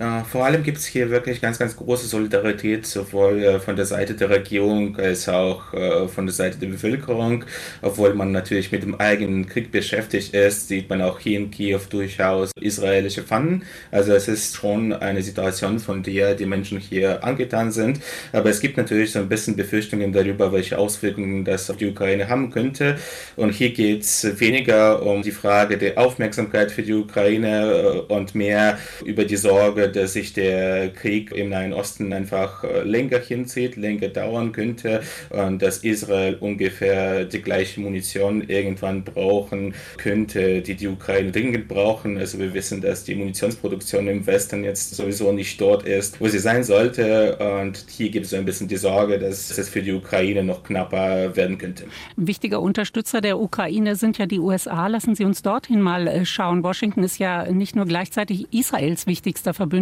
Äh, 0.00 0.24
vor 0.24 0.46
allem 0.46 0.62
gibt 0.62 0.78
es 0.78 0.86
hier 0.86 1.10
wirklich 1.10 1.42
ganz, 1.42 1.58
ganz 1.58 1.76
große 1.76 2.06
Solidarität, 2.06 2.86
sowohl 2.86 3.44
äh, 3.44 3.60
von 3.60 3.76
der 3.76 3.84
Seite 3.84 4.14
der 4.14 4.30
Regierung 4.30 4.96
als 4.96 5.28
auch 5.28 5.74
äh, 5.74 6.08
von 6.08 6.24
der 6.24 6.32
Seite 6.34 6.56
der 6.56 6.68
Bevölkerung. 6.68 7.44
Obwohl 7.82 8.14
man 8.14 8.32
natürlich 8.32 8.72
mit 8.72 8.82
dem 8.82 8.94
eigenen 8.94 9.46
Krieg 9.46 9.70
beschäftigt 9.70 10.32
ist, 10.32 10.68
sieht 10.68 10.88
man 10.88 11.02
auch 11.02 11.18
hier 11.18 11.38
in 11.38 11.50
Kiew 11.50 11.80
durchaus 11.90 12.50
israelische 12.58 13.22
Pfannen. 13.22 13.64
Also 13.90 14.14
es 14.14 14.26
ist 14.26 14.56
schon 14.56 14.94
eine 14.94 15.22
Situation, 15.22 15.78
von 15.78 16.02
der 16.02 16.34
die 16.34 16.46
Menschen 16.46 16.78
hier 16.78 17.22
angetan 17.22 17.70
sind. 17.70 18.00
Aber 18.32 18.48
es 18.48 18.60
gibt 18.60 18.78
natürlich 18.78 19.12
so 19.12 19.18
ein 19.18 19.28
bisschen 19.28 19.54
Befürchtungen 19.54 20.14
darüber, 20.14 20.50
welche 20.50 20.78
Auswirkungen 20.78 21.44
das 21.44 21.68
auf 21.68 21.76
die 21.76 21.88
Ukraine 21.88 22.26
haben 22.30 22.50
könnte. 22.50 22.96
Und 23.36 23.50
hier 23.50 23.74
geht 23.74 24.04
es 24.04 24.40
weniger 24.40 25.02
um 25.02 25.20
die 25.20 25.30
Frage 25.30 25.76
der 25.76 25.98
Aufmerksamkeit 25.98 26.72
für 26.72 26.82
die 26.82 26.94
Ukraine 26.94 28.04
und 28.08 28.34
mehr 28.34 28.78
über 29.04 29.26
die 29.26 29.36
Sorge, 29.36 29.89
dass 29.90 30.14
sich 30.14 30.32
der 30.32 30.90
Krieg 30.90 31.32
im 31.32 31.50
Nahen 31.50 31.72
Osten 31.72 32.12
einfach 32.12 32.64
äh, 32.64 32.82
länger 32.82 33.18
hinzieht, 33.18 33.76
länger 33.76 34.08
dauern 34.08 34.52
könnte 34.52 35.02
und 35.30 35.60
dass 35.62 35.78
Israel 35.78 36.36
ungefähr 36.40 37.24
die 37.24 37.42
gleiche 37.42 37.80
Munition 37.80 38.42
irgendwann 38.48 39.04
brauchen 39.04 39.74
könnte, 39.98 40.62
die 40.62 40.74
die 40.74 40.88
Ukraine 40.88 41.30
dringend 41.30 41.68
brauchen. 41.68 42.18
Also 42.18 42.38
wir 42.38 42.54
wissen, 42.54 42.80
dass 42.80 43.04
die 43.04 43.14
Munitionsproduktion 43.14 44.08
im 44.08 44.26
Westen 44.26 44.64
jetzt 44.64 44.94
sowieso 44.94 45.32
nicht 45.32 45.60
dort 45.60 45.86
ist, 45.86 46.20
wo 46.20 46.28
sie 46.28 46.38
sein 46.38 46.64
sollte. 46.64 47.36
Und 47.36 47.84
hier 47.88 48.10
gibt 48.10 48.26
es 48.26 48.34
ein 48.34 48.44
bisschen 48.44 48.68
die 48.68 48.76
Sorge, 48.76 49.18
dass 49.18 49.56
es 49.56 49.68
für 49.68 49.82
die 49.82 49.92
Ukraine 49.92 50.42
noch 50.42 50.62
knapper 50.62 51.36
werden 51.36 51.58
könnte. 51.58 51.84
Ein 52.16 52.26
wichtiger 52.26 52.60
Unterstützer 52.60 53.20
der 53.20 53.38
Ukraine 53.38 53.96
sind 53.96 54.18
ja 54.18 54.26
die 54.26 54.38
USA. 54.38 54.86
Lassen 54.86 55.14
Sie 55.14 55.24
uns 55.24 55.42
dorthin 55.42 55.80
mal 55.80 56.06
äh, 56.06 56.24
schauen. 56.24 56.62
Washington 56.62 57.02
ist 57.02 57.18
ja 57.18 57.50
nicht 57.50 57.76
nur 57.76 57.86
gleichzeitig 57.86 58.46
Israels 58.52 59.06
wichtigster 59.06 59.54
Verbündeter, 59.54 59.79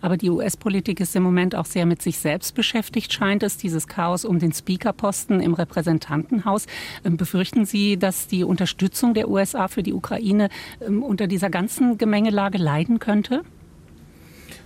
aber 0.00 0.16
die 0.16 0.30
US-Politik 0.30 1.00
ist 1.00 1.14
im 1.16 1.22
Moment 1.22 1.54
auch 1.54 1.66
sehr 1.66 1.86
mit 1.86 2.02
sich 2.02 2.18
selbst 2.18 2.54
beschäftigt, 2.54 3.12
scheint 3.12 3.42
es. 3.42 3.56
Dieses 3.56 3.86
Chaos 3.86 4.24
um 4.24 4.38
den 4.38 4.52
Speakerposten 4.52 5.40
im 5.40 5.54
Repräsentantenhaus. 5.54 6.66
Ähm, 7.04 7.16
befürchten 7.16 7.64
Sie, 7.64 7.96
dass 7.96 8.26
die 8.26 8.44
Unterstützung 8.44 9.14
der 9.14 9.28
USA 9.28 9.68
für 9.68 9.82
die 9.82 9.92
Ukraine 9.92 10.48
ähm, 10.80 11.02
unter 11.02 11.26
dieser 11.26 11.50
ganzen 11.50 11.98
Gemengelage 11.98 12.58
leiden 12.58 12.98
könnte? 12.98 13.42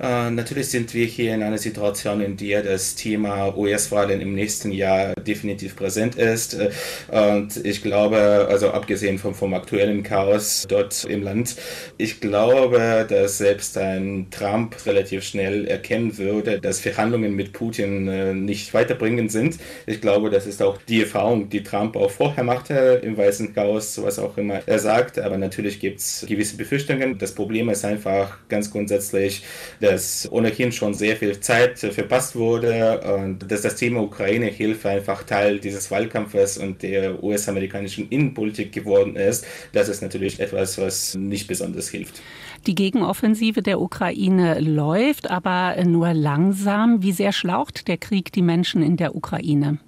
Äh, 0.00 0.30
natürlich 0.30 0.68
sind 0.68 0.92
wir 0.94 1.06
hier 1.06 1.34
in 1.34 1.42
einer 1.42 1.58
Situation, 1.58 2.20
in 2.20 2.36
der 2.36 2.62
das 2.62 2.94
Thema 2.94 3.56
US-Wahlen 3.56 4.20
im 4.20 4.34
nächsten 4.34 4.72
Jahr 4.72 5.14
definitiv 5.14 5.76
präsent 5.76 6.16
ist. 6.16 6.54
Äh, 6.54 6.70
und 7.10 7.64
ich 7.64 7.82
glaube, 7.82 8.46
also 8.50 8.70
abgesehen 8.70 9.18
vom, 9.18 9.34
vom 9.34 9.54
aktuellen 9.54 10.02
Chaos 10.02 10.66
dort 10.68 11.04
im 11.04 11.22
Land, 11.22 11.56
ich 11.96 12.20
glaube, 12.20 13.06
dass 13.08 13.38
selbst 13.38 13.78
ein 13.78 14.28
Trump 14.30 14.74
relativ 14.86 15.24
schnell 15.24 15.66
erkennen 15.66 16.18
würde, 16.18 16.60
dass 16.60 16.80
Verhandlungen 16.80 17.34
mit 17.34 17.52
Putin 17.52 18.08
äh, 18.08 18.34
nicht 18.34 18.74
weiterbringend 18.74 19.30
sind. 19.30 19.58
Ich 19.86 20.00
glaube, 20.00 20.30
das 20.30 20.46
ist 20.46 20.62
auch 20.62 20.78
die 20.88 21.02
Erfahrung, 21.02 21.48
die 21.48 21.62
Trump 21.62 21.96
auch 21.96 22.10
vorher 22.10 22.44
machte 22.44 23.00
im 23.02 23.16
Weißen 23.16 23.54
Chaos, 23.54 24.00
was 24.02 24.18
auch 24.18 24.36
immer 24.36 24.60
er 24.66 24.78
sagt. 24.78 25.18
Aber 25.18 25.38
natürlich 25.38 25.80
gibt 25.80 26.00
es 26.00 26.24
gewisse 26.28 26.56
Befürchtungen. 26.56 27.18
Das 27.18 27.34
Problem 27.34 27.68
ist 27.68 27.84
einfach 27.84 28.38
ganz 28.48 28.70
grundsätzlich, 28.70 29.42
dass 29.84 30.30
ohnehin 30.32 30.72
schon 30.72 30.94
sehr 30.94 31.16
viel 31.16 31.38
Zeit 31.40 31.78
verpasst 31.78 32.36
wurde 32.36 33.00
und 33.16 33.50
dass 33.50 33.62
das 33.62 33.76
Thema 33.76 34.02
Ukraine-Hilfe 34.02 34.88
einfach 34.88 35.22
Teil 35.24 35.58
dieses 35.58 35.90
Wahlkampfes 35.90 36.56
und 36.58 36.82
der 36.82 37.22
US-amerikanischen 37.22 38.08
Innenpolitik 38.08 38.72
geworden 38.72 39.16
ist. 39.16 39.46
Das 39.72 39.88
ist 39.88 40.00
natürlich 40.00 40.40
etwas, 40.40 40.78
was 40.78 41.14
nicht 41.14 41.46
besonders 41.48 41.88
hilft. 41.88 42.22
Die 42.66 42.74
Gegenoffensive 42.74 43.60
der 43.60 43.80
Ukraine 43.80 44.58
läuft, 44.58 45.30
aber 45.30 45.76
nur 45.84 46.14
langsam. 46.14 47.02
Wie 47.02 47.12
sehr 47.12 47.32
schlaucht 47.32 47.86
der 47.86 47.98
Krieg 47.98 48.32
die 48.32 48.42
Menschen 48.42 48.82
in 48.82 48.96
der 48.96 49.14
Ukraine? 49.14 49.78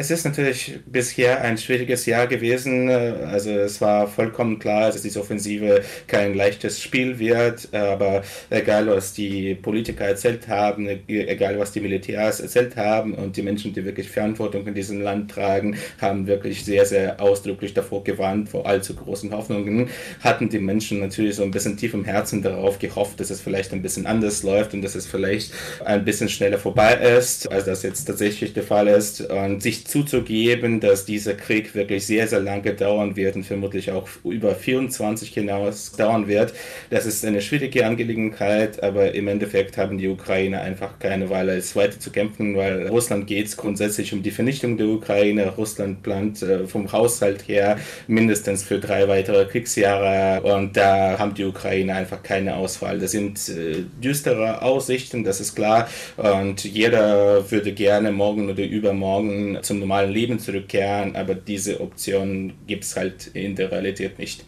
Es 0.00 0.12
ist 0.12 0.24
natürlich 0.24 0.78
bisher 0.86 1.40
ein 1.40 1.58
schwieriges 1.58 2.06
Jahr 2.06 2.28
gewesen. 2.28 2.88
Also 2.88 3.50
es 3.50 3.80
war 3.80 4.06
vollkommen 4.06 4.60
klar, 4.60 4.92
dass 4.92 5.02
diese 5.02 5.18
Offensive 5.18 5.82
kein 6.06 6.34
leichtes 6.34 6.80
Spiel 6.80 7.18
wird. 7.18 7.74
Aber 7.74 8.22
egal, 8.48 8.86
was 8.86 9.12
die 9.12 9.56
Politiker 9.56 10.04
erzählt 10.04 10.46
haben, 10.46 10.88
egal, 11.08 11.58
was 11.58 11.72
die 11.72 11.80
Militärs 11.80 12.38
erzählt 12.38 12.76
haben 12.76 13.12
und 13.12 13.36
die 13.36 13.42
Menschen, 13.42 13.72
die 13.72 13.84
wirklich 13.84 14.08
Verantwortung 14.08 14.68
in 14.68 14.74
diesem 14.74 15.00
Land 15.00 15.32
tragen, 15.32 15.76
haben 16.00 16.28
wirklich 16.28 16.64
sehr, 16.64 16.86
sehr 16.86 17.20
ausdrücklich 17.20 17.74
davor 17.74 18.04
gewarnt, 18.04 18.48
vor 18.50 18.66
allzu 18.66 18.94
großen 18.94 19.32
Hoffnungen. 19.32 19.90
Hatten 20.20 20.48
die 20.48 20.60
Menschen 20.60 21.00
natürlich 21.00 21.34
so 21.34 21.42
ein 21.42 21.50
bisschen 21.50 21.76
tief 21.76 21.92
im 21.94 22.04
Herzen 22.04 22.40
darauf 22.40 22.78
gehofft, 22.78 23.18
dass 23.18 23.30
es 23.30 23.40
vielleicht 23.40 23.72
ein 23.72 23.82
bisschen 23.82 24.06
anders 24.06 24.44
läuft 24.44 24.74
und 24.74 24.82
dass 24.82 24.94
es 24.94 25.08
vielleicht 25.08 25.52
ein 25.84 26.04
bisschen 26.04 26.28
schneller 26.28 26.58
vorbei 26.58 26.94
ist, 26.94 27.50
als 27.50 27.64
das 27.64 27.82
jetzt 27.82 28.04
tatsächlich 28.04 28.52
der 28.52 28.62
Fall 28.62 28.86
ist. 28.86 29.22
Und 29.22 29.60
sich 29.60 29.87
zuzugeben, 29.88 30.80
dass 30.80 31.06
dieser 31.06 31.34
Krieg 31.34 31.74
wirklich 31.74 32.06
sehr, 32.06 32.28
sehr 32.28 32.40
lange 32.40 32.74
dauern 32.74 33.16
wird 33.16 33.36
und 33.36 33.44
vermutlich 33.44 33.90
auch 33.90 34.06
über 34.22 34.54
24 34.54 35.32
hinaus 35.32 35.92
dauern 35.92 36.28
wird. 36.28 36.52
Das 36.90 37.06
ist 37.06 37.24
eine 37.24 37.40
schwierige 37.40 37.86
Angelegenheit, 37.86 38.82
aber 38.82 39.14
im 39.14 39.28
Endeffekt 39.28 39.78
haben 39.78 39.96
die 39.98 40.08
Ukrainer 40.08 40.60
einfach 40.60 40.98
keine 40.98 41.30
Wahl, 41.30 41.48
als 41.48 41.74
weiter 41.74 41.98
zu 41.98 42.10
kämpfen, 42.10 42.56
weil 42.56 42.88
Russland 42.88 43.26
geht 43.26 43.46
es 43.46 43.56
grundsätzlich 43.56 44.12
um 44.12 44.22
die 44.22 44.30
Vernichtung 44.30 44.76
der 44.76 44.88
Ukraine. 44.88 45.54
Russland 45.56 46.02
plant 46.02 46.42
äh, 46.42 46.66
vom 46.66 46.92
Haushalt 46.92 47.48
her 47.48 47.78
mindestens 48.06 48.62
für 48.62 48.78
drei 48.78 49.08
weitere 49.08 49.46
Kriegsjahre 49.46 50.42
und 50.42 50.76
da 50.76 51.18
haben 51.18 51.34
die 51.34 51.44
Ukrainer 51.44 51.94
einfach 51.94 52.22
keine 52.22 52.56
Auswahl. 52.56 52.98
Das 52.98 53.12
sind 53.12 53.48
äh, 53.48 53.84
düstere 54.02 54.60
Aussichten, 54.60 55.24
das 55.24 55.40
ist 55.40 55.54
klar 55.54 55.88
und 56.16 56.64
jeder 56.64 57.50
würde 57.50 57.72
gerne 57.72 58.12
morgen 58.12 58.50
oder 58.50 58.64
übermorgen 58.64 59.58
zum 59.62 59.77
normalen 59.78 60.12
Leben 60.12 60.38
zurückkehren, 60.38 61.16
aber 61.16 61.34
diese 61.34 61.80
Option 61.80 62.52
gibt 62.66 62.84
es 62.84 62.96
halt 62.96 63.28
in 63.28 63.56
der 63.56 63.70
Realität 63.72 64.18
nicht. 64.18 64.44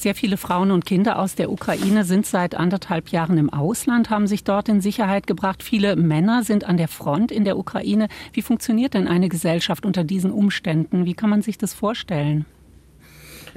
Sehr 0.00 0.14
viele 0.14 0.38
Frauen 0.38 0.70
und 0.70 0.86
Kinder 0.86 1.18
aus 1.18 1.34
der 1.34 1.52
Ukraine 1.52 2.04
sind 2.04 2.24
seit 2.24 2.54
anderthalb 2.54 3.10
Jahren 3.10 3.36
im 3.36 3.50
Ausland, 3.50 4.08
haben 4.08 4.26
sich 4.26 4.44
dort 4.44 4.70
in 4.70 4.80
Sicherheit 4.80 5.26
gebracht. 5.26 5.62
Viele 5.62 5.94
Männer 5.94 6.42
sind 6.42 6.64
an 6.64 6.78
der 6.78 6.88
Front 6.88 7.30
in 7.30 7.44
der 7.44 7.58
Ukraine. 7.58 8.08
Wie 8.32 8.40
funktioniert 8.40 8.94
denn 8.94 9.06
eine 9.06 9.28
Gesellschaft 9.28 9.84
unter 9.84 10.02
diesen 10.02 10.30
Umständen? 10.30 11.04
Wie 11.04 11.12
kann 11.12 11.28
man 11.28 11.42
sich 11.42 11.58
das 11.58 11.74
vorstellen? 11.74 12.46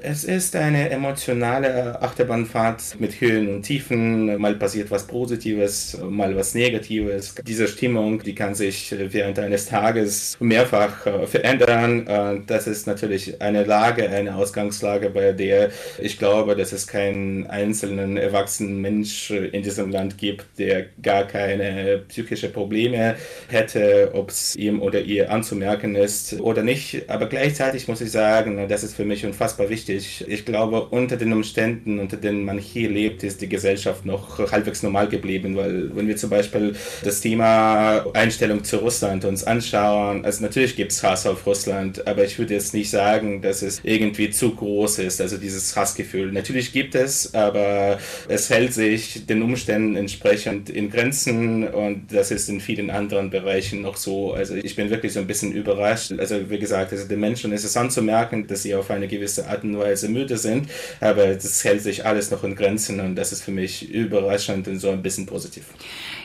Es 0.05 0.25
ist 0.25 0.53
eine 0.57 0.89
emotionale 0.89 2.01
Achterbahnfahrt 2.01 2.99
mit 2.99 3.21
Höhen 3.21 3.47
und 3.47 3.63
Tiefen. 3.63 4.37
Mal 4.37 4.55
passiert 4.55 4.91
was 4.91 5.07
Positives, 5.07 5.97
mal 6.09 6.35
was 6.35 6.53
Negatives. 6.55 7.35
Diese 7.47 7.69
Stimmung, 7.69 8.21
die 8.21 8.35
kann 8.35 8.53
sich 8.53 8.93
während 8.99 9.39
eines 9.39 9.67
Tages 9.67 10.35
mehrfach 10.41 11.05
äh, 11.05 11.25
verändern. 11.25 12.43
Das 12.47 12.67
ist 12.67 12.85
natürlich 12.85 13.41
eine 13.41 13.63
Lage, 13.63 14.09
eine 14.09 14.35
Ausgangslage, 14.35 15.09
bei 15.09 15.31
der 15.31 15.69
ich 16.01 16.19
glaube, 16.19 16.57
dass 16.57 16.73
es 16.73 16.85
keinen 16.85 17.47
einzelnen 17.47 18.17
erwachsenen 18.17 18.81
Mensch 18.81 19.31
in 19.31 19.63
diesem 19.63 19.89
Land 19.89 20.17
gibt, 20.17 20.59
der 20.59 20.87
gar 21.01 21.25
keine 21.25 21.99
psychische 22.09 22.49
Probleme 22.49 23.15
hätte, 23.47 24.11
ob 24.13 24.31
es 24.31 24.57
ihm 24.57 24.81
oder 24.81 24.99
ihr 24.99 25.31
anzumerken 25.31 25.95
ist 25.95 26.41
oder 26.41 26.61
nicht. 26.61 27.09
Aber 27.09 27.27
gleichzeitig 27.27 27.87
muss 27.87 28.01
ich 28.01 28.11
sagen, 28.11 28.67
das 28.67 28.83
ist 28.83 28.95
für 28.95 29.05
mich 29.05 29.25
unfassbar 29.25 29.69
wichtig 29.69 29.92
wichtig. 29.93 30.25
Ich 30.27 30.45
glaube, 30.45 30.87
unter 30.89 31.17
den 31.17 31.33
Umständen, 31.33 31.99
unter 31.99 32.17
denen 32.17 32.45
man 32.45 32.57
hier 32.57 32.89
lebt, 32.89 33.23
ist 33.23 33.41
die 33.41 33.49
Gesellschaft 33.49 34.05
noch 34.05 34.39
halbwegs 34.51 34.83
normal 34.83 35.07
geblieben, 35.07 35.55
weil 35.55 35.95
wenn 35.95 36.07
wir 36.07 36.15
zum 36.17 36.29
Beispiel 36.29 36.75
das 37.03 37.21
Thema 37.21 38.05
Einstellung 38.13 38.63
zu 38.63 38.77
Russland 38.77 39.25
uns 39.25 39.43
anschauen, 39.43 40.25
also 40.25 40.43
natürlich 40.43 40.75
gibt 40.75 40.91
es 40.91 41.03
Hass 41.03 41.25
auf 41.25 41.45
Russland, 41.45 42.05
aber 42.07 42.23
ich 42.23 42.37
würde 42.39 42.53
jetzt 42.53 42.73
nicht 42.73 42.89
sagen, 42.89 43.41
dass 43.41 43.61
es 43.61 43.81
irgendwie 43.83 44.29
zu 44.29 44.55
groß 44.55 44.99
ist, 44.99 45.21
also 45.21 45.37
dieses 45.37 45.75
Hassgefühl. 45.75 46.31
Natürlich 46.31 46.71
gibt 46.71 46.95
es, 46.95 47.33
aber 47.33 47.99
es 48.27 48.49
hält 48.49 48.73
sich 48.73 49.25
den 49.25 49.41
Umständen 49.41 49.95
entsprechend 49.95 50.69
in 50.69 50.89
Grenzen 50.89 51.67
und 51.67 52.11
das 52.11 52.31
ist 52.31 52.49
in 52.49 52.61
vielen 52.61 52.89
anderen 52.89 53.29
Bereichen 53.29 53.81
noch 53.81 53.97
so. 53.97 54.33
Also 54.33 54.55
ich 54.55 54.75
bin 54.75 54.89
wirklich 54.89 55.13
so 55.13 55.19
ein 55.19 55.27
bisschen 55.27 55.51
überrascht. 55.51 56.13
Also 56.17 56.49
wie 56.49 56.59
gesagt, 56.59 56.91
also 56.91 57.07
den 57.07 57.19
Menschen 57.19 57.51
ist 57.51 57.63
es 57.63 57.77
anzumerken, 57.77 58.47
dass 58.47 58.63
sie 58.63 58.75
auf 58.75 58.89
eine 58.89 59.07
gewisse 59.07 59.47
Art 59.47 59.63
und 59.63 59.77
Weise 59.77 59.82
müde 60.09 60.37
sind, 60.37 60.69
aber 60.99 61.33
das 61.33 61.63
hält 61.63 61.81
sich 61.81 62.05
alles 62.05 62.31
noch 62.31 62.43
in 62.43 62.55
Grenzen 62.55 62.99
und 62.99 63.15
das 63.15 63.31
ist 63.31 63.43
für 63.43 63.51
mich 63.51 63.89
überraschend 63.89 64.67
und 64.67 64.79
so 64.79 64.89
ein 64.89 65.01
bisschen 65.01 65.25
positiv. 65.25 65.65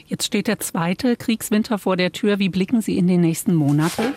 Jetzt 0.06 0.24
steht 0.24 0.46
der 0.46 0.58
zweite 0.58 1.16
Kriegswinter 1.16 1.78
vor 1.78 1.96
der 1.96 2.12
Tür. 2.12 2.38
Wie 2.38 2.48
blicken 2.48 2.80
Sie 2.80 2.96
in 2.96 3.06
den 3.06 3.20
nächsten 3.20 3.54
Monate? 3.54 4.14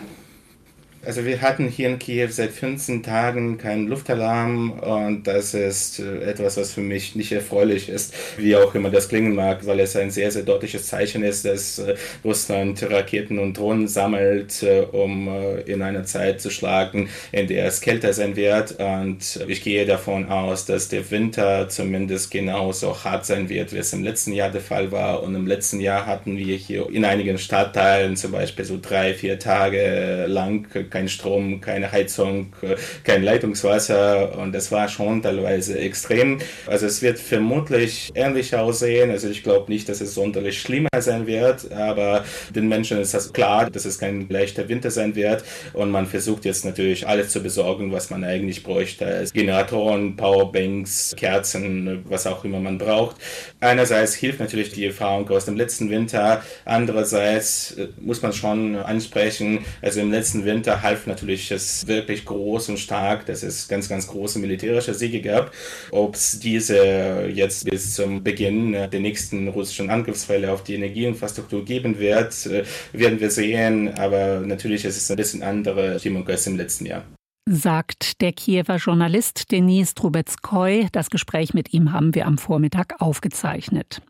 Also 1.04 1.24
wir 1.24 1.40
hatten 1.42 1.66
hier 1.66 1.88
in 1.88 1.98
Kiew 1.98 2.28
seit 2.30 2.52
15 2.52 3.02
Tagen 3.02 3.58
keinen 3.58 3.88
Luftalarm 3.88 4.70
und 4.70 5.26
das 5.26 5.52
ist 5.52 5.98
äh, 5.98 6.22
etwas, 6.22 6.56
was 6.56 6.74
für 6.74 6.80
mich 6.80 7.16
nicht 7.16 7.32
erfreulich 7.32 7.88
ist, 7.88 8.14
wie 8.36 8.54
auch 8.54 8.72
immer 8.76 8.88
das 8.88 9.08
klingen 9.08 9.34
mag, 9.34 9.66
weil 9.66 9.80
es 9.80 9.96
ein 9.96 10.12
sehr, 10.12 10.30
sehr 10.30 10.44
deutliches 10.44 10.86
Zeichen 10.86 11.24
ist, 11.24 11.44
dass 11.44 11.80
äh, 11.80 11.96
Russland 12.24 12.88
Raketen 12.88 13.40
und 13.40 13.58
Drohnen 13.58 13.88
sammelt, 13.88 14.62
äh, 14.62 14.82
um 14.92 15.28
in 15.66 15.82
einer 15.82 16.04
Zeit 16.04 16.40
zu 16.40 16.50
schlagen, 16.50 17.08
in 17.32 17.48
der 17.48 17.66
es 17.66 17.80
kälter 17.80 18.12
sein 18.12 18.36
wird. 18.36 18.78
Und 18.78 19.44
ich 19.48 19.62
gehe 19.62 19.84
davon 19.86 20.28
aus, 20.28 20.66
dass 20.66 20.88
der 20.88 21.10
Winter 21.10 21.68
zumindest 21.68 22.30
genauso 22.30 23.02
hart 23.02 23.26
sein 23.26 23.48
wird, 23.48 23.72
wie 23.72 23.78
es 23.78 23.92
im 23.92 24.04
letzten 24.04 24.32
Jahr 24.32 24.50
der 24.50 24.60
Fall 24.60 24.92
war. 24.92 25.22
Und 25.24 25.34
im 25.34 25.48
letzten 25.48 25.80
Jahr 25.80 26.06
hatten 26.06 26.36
wir 26.36 26.56
hier 26.56 26.88
in 26.90 27.04
einigen 27.04 27.38
Stadtteilen 27.38 28.16
zum 28.16 28.30
Beispiel 28.30 28.64
so 28.64 28.78
drei, 28.80 29.14
vier 29.14 29.38
Tage 29.40 30.26
lang 30.28 30.68
kein 30.92 31.08
Strom, 31.08 31.60
keine 31.60 31.90
Heizung, 31.90 32.52
äh, 32.62 32.76
kein 33.02 33.22
Leitungswasser 33.24 34.38
und 34.38 34.52
das 34.52 34.70
war 34.70 34.88
schon 34.88 35.22
teilweise 35.22 35.78
extrem. 35.78 36.38
Also 36.66 36.86
es 36.86 37.02
wird 37.02 37.18
vermutlich 37.18 38.12
ähnlich 38.14 38.54
aussehen. 38.54 39.10
Also 39.10 39.28
ich 39.28 39.42
glaube 39.42 39.72
nicht, 39.72 39.88
dass 39.88 40.00
es 40.00 40.14
sonderlich 40.14 40.60
schlimmer 40.60 40.88
sein 40.98 41.26
wird, 41.26 41.72
aber 41.72 42.24
den 42.54 42.68
Menschen 42.68 43.00
ist 43.00 43.14
das 43.14 43.32
klar, 43.32 43.70
dass 43.70 43.84
es 43.84 43.98
kein 43.98 44.28
leichter 44.28 44.68
Winter 44.68 44.90
sein 44.90 45.16
wird 45.16 45.44
und 45.72 45.90
man 45.90 46.06
versucht 46.06 46.44
jetzt 46.44 46.64
natürlich 46.64 47.08
alles 47.08 47.30
zu 47.30 47.42
besorgen, 47.42 47.90
was 47.92 48.10
man 48.10 48.22
eigentlich 48.22 48.62
bräuchte. 48.62 49.24
Generatoren, 49.32 50.16
Powerbanks, 50.16 51.14
Kerzen, 51.16 52.04
was 52.08 52.26
auch 52.26 52.44
immer 52.44 52.60
man 52.60 52.78
braucht. 52.78 53.16
Einerseits 53.60 54.14
hilft 54.14 54.40
natürlich 54.40 54.72
die 54.72 54.86
Erfahrung 54.86 55.28
aus 55.30 55.46
dem 55.46 55.56
letzten 55.56 55.88
Winter, 55.88 56.42
andererseits 56.64 57.72
äh, 57.72 57.88
muss 58.00 58.20
man 58.20 58.32
schon 58.32 58.76
ansprechen, 58.76 59.64
also 59.80 60.00
im 60.00 60.10
letzten 60.10 60.44
Winter 60.44 60.81
half 60.82 61.06
natürlich 61.06 61.50
es 61.50 61.86
wirklich 61.86 62.24
groß 62.24 62.70
und 62.70 62.78
stark, 62.78 63.26
dass 63.26 63.42
es 63.42 63.68
ganz, 63.68 63.88
ganz 63.88 64.06
große 64.06 64.38
militärische 64.38 64.94
Siege 64.94 65.20
gab. 65.20 65.52
Ob 65.90 66.14
es 66.14 66.40
diese 66.40 67.28
jetzt 67.32 67.64
bis 67.70 67.94
zum 67.94 68.22
Beginn 68.22 68.72
der 68.72 69.00
nächsten 69.00 69.48
russischen 69.48 69.90
Angriffsfälle 69.90 70.52
auf 70.52 70.64
die 70.64 70.74
Energieinfrastruktur 70.74 71.64
geben 71.64 71.98
wird, 71.98 72.46
äh, 72.46 72.64
werden 72.92 73.20
wir 73.20 73.30
sehen, 73.30 73.94
aber 73.94 74.40
natürlich 74.40 74.84
ist 74.84 74.96
es 74.96 75.10
ein 75.10 75.16
bisschen 75.16 75.42
andere 75.42 75.98
Stimmung 75.98 76.26
als 76.28 76.46
im 76.46 76.56
letzten 76.56 76.86
Jahr 76.86 77.04
sagt 77.44 78.20
der 78.20 78.32
Kiewer 78.32 78.76
Journalist 78.76 79.50
Denis 79.50 79.94
Trubetskoy. 79.94 80.88
Das 80.92 81.10
Gespräch 81.10 81.54
mit 81.54 81.72
ihm 81.74 81.92
haben 81.92 82.14
wir 82.14 82.26
am 82.26 82.38
Vormittag 82.38 83.00
aufgezeichnet. 83.00 84.00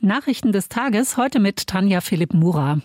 Nachrichten 0.00 0.52
des 0.52 0.68
Tages 0.68 1.16
heute 1.16 1.40
mit 1.40 1.66
Tanja 1.66 2.00
Philipp 2.00 2.32
Mura. 2.32 2.80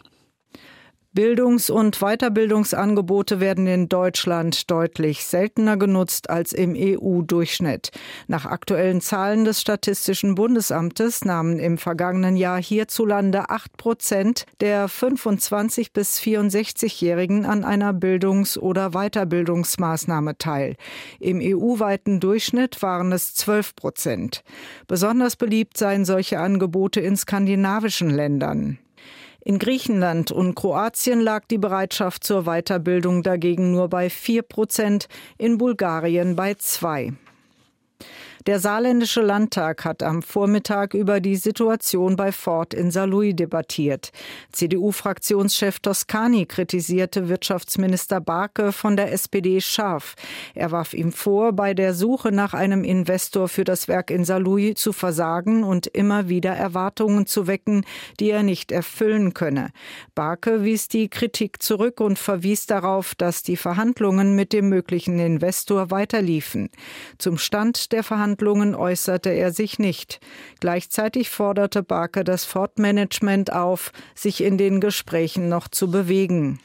Bildungs- 1.13 1.69
und 1.69 1.99
Weiterbildungsangebote 1.99 3.41
werden 3.41 3.67
in 3.67 3.89
Deutschland 3.89 4.71
deutlich 4.71 5.25
seltener 5.25 5.75
genutzt 5.75 6.29
als 6.29 6.53
im 6.53 6.73
EU-Durchschnitt. 6.73 7.91
Nach 8.27 8.45
aktuellen 8.45 9.01
Zahlen 9.01 9.43
des 9.43 9.59
Statistischen 9.59 10.35
Bundesamtes 10.35 11.25
nahmen 11.25 11.59
im 11.59 11.77
vergangenen 11.77 12.37
Jahr 12.37 12.61
hierzulande 12.61 13.49
acht 13.49 13.75
Prozent 13.75 14.45
der 14.61 14.87
25 14.87 15.91
bis 15.91 16.17
64-Jährigen 16.21 17.45
an 17.45 17.65
einer 17.65 17.91
Bildungs- 17.91 18.57
oder 18.57 18.91
Weiterbildungsmaßnahme 18.91 20.37
teil. 20.37 20.77
Im 21.19 21.41
EU-weiten 21.41 22.21
Durchschnitt 22.21 22.81
waren 22.81 23.11
es 23.11 23.33
zwölf 23.33 23.75
Prozent. 23.75 24.45
Besonders 24.87 25.35
beliebt 25.35 25.75
seien 25.75 26.05
solche 26.05 26.39
Angebote 26.39 27.01
in 27.01 27.17
skandinavischen 27.17 28.09
Ländern. 28.09 28.79
In 29.43 29.57
Griechenland 29.57 30.31
und 30.31 30.55
Kroatien 30.55 31.19
lag 31.19 31.45
die 31.49 31.57
Bereitschaft 31.57 32.23
zur 32.23 32.43
Weiterbildung 32.43 33.23
dagegen 33.23 33.71
nur 33.71 33.89
bei 33.89 34.09
vier 34.11 34.43
Prozent, 34.43 35.07
in 35.37 35.57
Bulgarien 35.57 36.35
bei 36.35 36.53
zwei. 36.53 37.13
Der 38.47 38.59
saarländische 38.59 39.21
Landtag 39.21 39.85
hat 39.85 40.01
am 40.01 40.23
Vormittag 40.23 40.95
über 40.95 41.19
die 41.19 41.35
Situation 41.35 42.15
bei 42.15 42.31
Ford 42.31 42.73
in 42.73 42.89
Saarlouis 42.89 43.35
debattiert. 43.35 44.11
CDU-Fraktionschef 44.51 45.79
Toscani 45.79 46.47
kritisierte 46.47 47.29
Wirtschaftsminister 47.29 48.19
Barke 48.19 48.71
von 48.71 48.95
der 48.95 49.11
SPD 49.11 49.61
scharf. 49.61 50.15
Er 50.55 50.71
warf 50.71 50.95
ihm 50.95 51.11
vor, 51.11 51.53
bei 51.53 51.75
der 51.75 51.93
Suche 51.93 52.31
nach 52.31 52.55
einem 52.55 52.83
Investor 52.83 53.47
für 53.47 53.63
das 53.63 53.87
Werk 53.87 54.09
in 54.09 54.25
Saarlouis 54.25 54.73
zu 54.73 54.91
versagen 54.91 55.63
und 55.63 55.85
immer 55.85 56.27
wieder 56.27 56.53
Erwartungen 56.53 57.27
zu 57.27 57.45
wecken, 57.45 57.85
die 58.19 58.31
er 58.31 58.41
nicht 58.41 58.71
erfüllen 58.71 59.35
könne. 59.35 59.69
Barke 60.15 60.63
wies 60.63 60.87
die 60.87 61.09
Kritik 61.09 61.61
zurück 61.61 62.01
und 62.01 62.17
verwies 62.17 62.65
darauf, 62.65 63.13
dass 63.13 63.43
die 63.43 63.57
Verhandlungen 63.57 64.35
mit 64.35 64.51
dem 64.51 64.67
möglichen 64.67 65.19
Investor 65.19 65.91
weiterliefen. 65.91 66.69
Zum 67.19 67.37
Stand 67.37 67.91
der 67.91 68.03
Verhandlungen 68.03 68.30
Verhandlungen 68.31 68.75
äußerte 68.75 69.29
er 69.29 69.51
sich 69.51 69.77
nicht. 69.77 70.21
Gleichzeitig 70.61 71.29
forderte 71.29 71.83
Barker 71.83 72.23
das 72.23 72.45
Ford-Management 72.45 73.51
auf, 73.51 73.91
sich 74.15 74.41
in 74.41 74.57
den 74.57 74.79
Gesprächen 74.79 75.49
noch 75.49 75.67
zu 75.67 75.91
bewegen. 75.91 76.61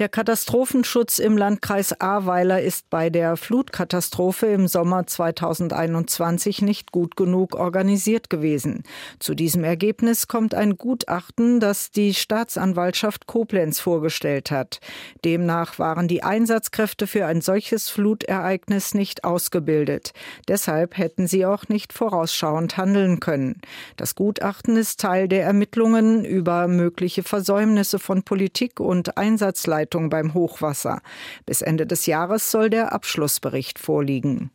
Der 0.00 0.08
Katastrophenschutz 0.08 1.20
im 1.20 1.36
Landkreis 1.36 2.00
Ahrweiler 2.00 2.60
ist 2.60 2.90
bei 2.90 3.08
der 3.08 3.36
Flutkatastrophe 3.36 4.46
im 4.46 4.66
Sommer 4.66 5.06
2021 5.06 6.60
nicht 6.60 6.90
gut 6.90 7.16
genug 7.16 7.54
organisiert 7.54 8.28
gewesen. 8.28 8.82
Zu 9.20 9.34
diesem 9.34 9.62
Ergebnis 9.62 10.26
kommt 10.26 10.54
ein 10.54 10.76
Gutachten, 10.76 11.60
das 11.60 11.92
die 11.92 12.14
Staatsanwaltschaft 12.14 13.28
Koblenz 13.28 13.78
vorgestellt 13.78 14.50
hat. 14.50 14.80
Demnach 15.24 15.78
waren 15.78 16.08
die 16.08 16.24
Einsatzkräfte 16.24 17.06
für 17.06 17.26
ein 17.26 17.40
solches 17.40 17.88
Flutereignis 17.88 18.92
nicht 18.92 19.22
ausgebildet. 19.22 20.12
Deshalb 20.48 20.98
hätten 20.98 21.28
sie 21.28 21.46
auch 21.46 21.68
nicht 21.68 21.92
vorausschauend 21.92 22.76
handeln 22.76 23.20
können. 23.20 23.60
Das 23.96 24.16
Gutachten 24.16 24.76
ist 24.76 25.00
Teil 25.00 25.28
der 25.28 25.44
Ermittlungen 25.44 26.24
über 26.24 26.66
mögliche 26.66 27.22
Versäumnisse 27.22 28.00
von 28.00 28.24
Politik 28.24 28.80
und 28.80 29.16
Einsatzleitungen 29.16 29.76
Vorbereitung 29.86 30.10
beim 30.10 30.34
Hochwasser. 30.34 31.00
Bis 31.46 31.62
Ende 31.62 31.86
des 31.86 32.06
Jahres 32.06 32.50
soll 32.50 32.70
der 32.70 32.92
Abschlussbericht 32.92 33.78
vorliegen. 33.78 34.50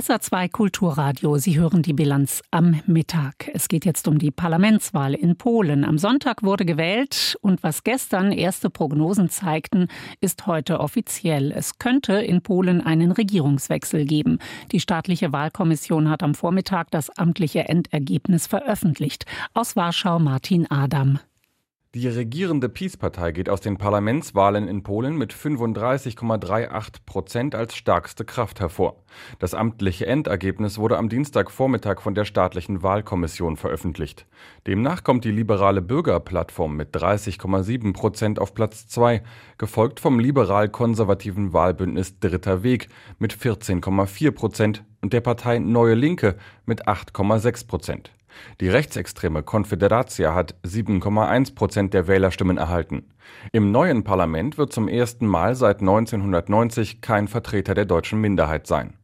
SA2 0.00 0.50
Kulturradio. 0.50 1.36
Sie 1.36 1.58
hören 1.58 1.82
die 1.82 1.92
Bilanz 1.92 2.40
am 2.50 2.80
Mittag. 2.86 3.50
Es 3.52 3.68
geht 3.68 3.84
jetzt 3.84 4.08
um 4.08 4.18
die 4.18 4.30
Parlamentswahl 4.30 5.12
in 5.12 5.36
Polen. 5.36 5.84
Am 5.84 5.98
Sonntag 5.98 6.42
wurde 6.42 6.64
gewählt 6.64 7.36
und 7.42 7.62
was 7.62 7.84
gestern 7.84 8.32
erste 8.32 8.70
Prognosen 8.70 9.28
zeigten, 9.28 9.88
ist 10.22 10.46
heute 10.46 10.80
offiziell. 10.80 11.52
Es 11.52 11.78
könnte 11.78 12.14
in 12.14 12.40
Polen 12.40 12.80
einen 12.80 13.12
Regierungswechsel 13.12 14.06
geben. 14.06 14.38
Die 14.72 14.80
staatliche 14.80 15.34
Wahlkommission 15.34 16.08
hat 16.08 16.22
am 16.22 16.34
Vormittag 16.34 16.90
das 16.90 17.10
amtliche 17.10 17.68
Endergebnis 17.68 18.46
veröffentlicht. 18.46 19.26
Aus 19.52 19.76
Warschau 19.76 20.18
Martin 20.18 20.70
Adam. 20.70 21.18
Die 21.96 22.06
regierende 22.06 22.68
Peace-Partei 22.68 23.32
geht 23.32 23.48
aus 23.48 23.62
den 23.62 23.76
Parlamentswahlen 23.76 24.68
in 24.68 24.84
Polen 24.84 25.16
mit 25.16 25.34
35,38 25.34 26.98
Prozent 27.04 27.56
als 27.56 27.74
stärkste 27.74 28.24
Kraft 28.24 28.60
hervor. 28.60 29.02
Das 29.40 29.54
amtliche 29.54 30.06
Endergebnis 30.06 30.78
wurde 30.78 30.98
am 30.98 31.08
Dienstagvormittag 31.08 32.00
von 32.00 32.14
der 32.14 32.24
staatlichen 32.24 32.84
Wahlkommission 32.84 33.56
veröffentlicht. 33.56 34.26
Demnach 34.68 35.02
kommt 35.02 35.24
die 35.24 35.32
liberale 35.32 35.82
Bürgerplattform 35.82 36.76
mit 36.76 36.94
30,7 36.94 37.92
Prozent 37.92 38.38
auf 38.38 38.54
Platz 38.54 38.86
2, 38.86 39.24
gefolgt 39.58 39.98
vom 39.98 40.20
liberal-konservativen 40.20 41.52
Wahlbündnis 41.52 42.20
Dritter 42.20 42.62
Weg 42.62 42.86
mit 43.18 43.34
14,4 43.34 44.30
Prozent 44.30 44.84
und 45.00 45.12
der 45.12 45.22
Partei 45.22 45.58
Neue 45.58 45.94
Linke 45.94 46.36
mit 46.66 46.86
8,6 46.86 47.66
Prozent. 47.66 48.12
Die 48.60 48.68
rechtsextreme 48.68 49.42
Confederatia 49.42 50.34
hat 50.34 50.54
7,1 50.64 51.54
Prozent 51.54 51.94
der 51.94 52.06
Wählerstimmen 52.08 52.58
erhalten. 52.58 53.04
Im 53.52 53.70
neuen 53.70 54.04
Parlament 54.04 54.58
wird 54.58 54.72
zum 54.72 54.88
ersten 54.88 55.26
Mal 55.26 55.54
seit 55.54 55.80
1990 55.80 57.00
kein 57.00 57.28
Vertreter 57.28 57.74
der 57.74 57.84
deutschen 57.84 58.20
Minderheit 58.20 58.66
sein. 58.66 58.94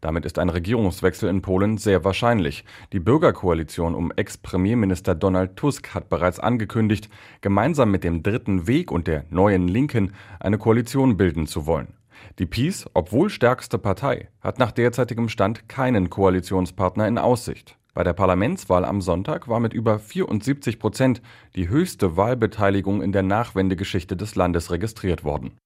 Damit 0.00 0.24
ist 0.24 0.38
ein 0.38 0.48
Regierungswechsel 0.48 1.28
in 1.28 1.42
Polen 1.42 1.78
sehr 1.78 2.04
wahrscheinlich. 2.04 2.64
Die 2.92 3.00
Bürgerkoalition 3.00 3.94
um 3.94 4.12
Ex-Premierminister 4.12 5.14
Donald 5.14 5.56
Tusk 5.56 5.94
hat 5.94 6.08
bereits 6.08 6.38
angekündigt, 6.38 7.08
gemeinsam 7.40 7.90
mit 7.90 8.04
dem 8.04 8.22
Dritten 8.22 8.66
Weg 8.66 8.92
und 8.92 9.06
der 9.06 9.24
Neuen 9.30 9.68
Linken 9.68 10.12
eine 10.40 10.58
Koalition 10.58 11.16
bilden 11.16 11.46
zu 11.46 11.66
wollen. 11.66 11.94
Die 12.38 12.46
PiS, 12.46 12.88
obwohl 12.94 13.28
stärkste 13.30 13.78
Partei, 13.78 14.28
hat 14.40 14.58
nach 14.58 14.72
derzeitigem 14.72 15.28
Stand 15.28 15.68
keinen 15.68 16.10
Koalitionspartner 16.10 17.06
in 17.08 17.18
Aussicht. 17.18 17.76
Bei 17.94 18.02
der 18.02 18.12
Parlamentswahl 18.12 18.84
am 18.84 19.00
Sonntag 19.00 19.46
war 19.46 19.60
mit 19.60 19.72
über 19.72 20.00
74 20.00 20.80
Prozent 20.80 21.22
die 21.54 21.68
höchste 21.68 22.16
Wahlbeteiligung 22.16 23.00
in 23.00 23.12
der 23.12 23.22
Nachwendegeschichte 23.22 24.16
des 24.16 24.34
Landes 24.34 24.72
registriert 24.72 25.22
worden. 25.22 25.56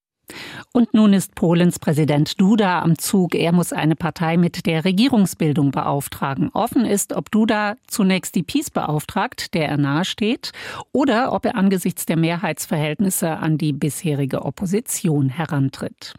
Und 0.71 0.93
nun 0.93 1.13
ist 1.13 1.33
Polens 1.33 1.79
Präsident 1.79 2.39
Duda 2.39 2.83
am 2.83 2.99
Zug. 2.99 3.33
Er 3.33 3.51
muss 3.51 3.73
eine 3.73 3.95
Partei 3.95 4.37
mit 4.37 4.67
der 4.67 4.85
Regierungsbildung 4.85 5.71
beauftragen. 5.71 6.51
Offen 6.53 6.85
ist, 6.85 7.13
ob 7.13 7.31
Duda 7.31 7.77
zunächst 7.87 8.35
die 8.35 8.43
PiS 8.43 8.69
beauftragt, 8.69 9.55
der 9.55 9.67
er 9.67 9.77
nahesteht, 9.77 10.51
oder 10.91 11.33
ob 11.33 11.45
er 11.45 11.55
angesichts 11.55 12.05
der 12.05 12.17
Mehrheitsverhältnisse 12.17 13.37
an 13.37 13.57
die 13.57 13.73
bisherige 13.73 14.45
Opposition 14.45 15.29
herantritt. 15.29 16.13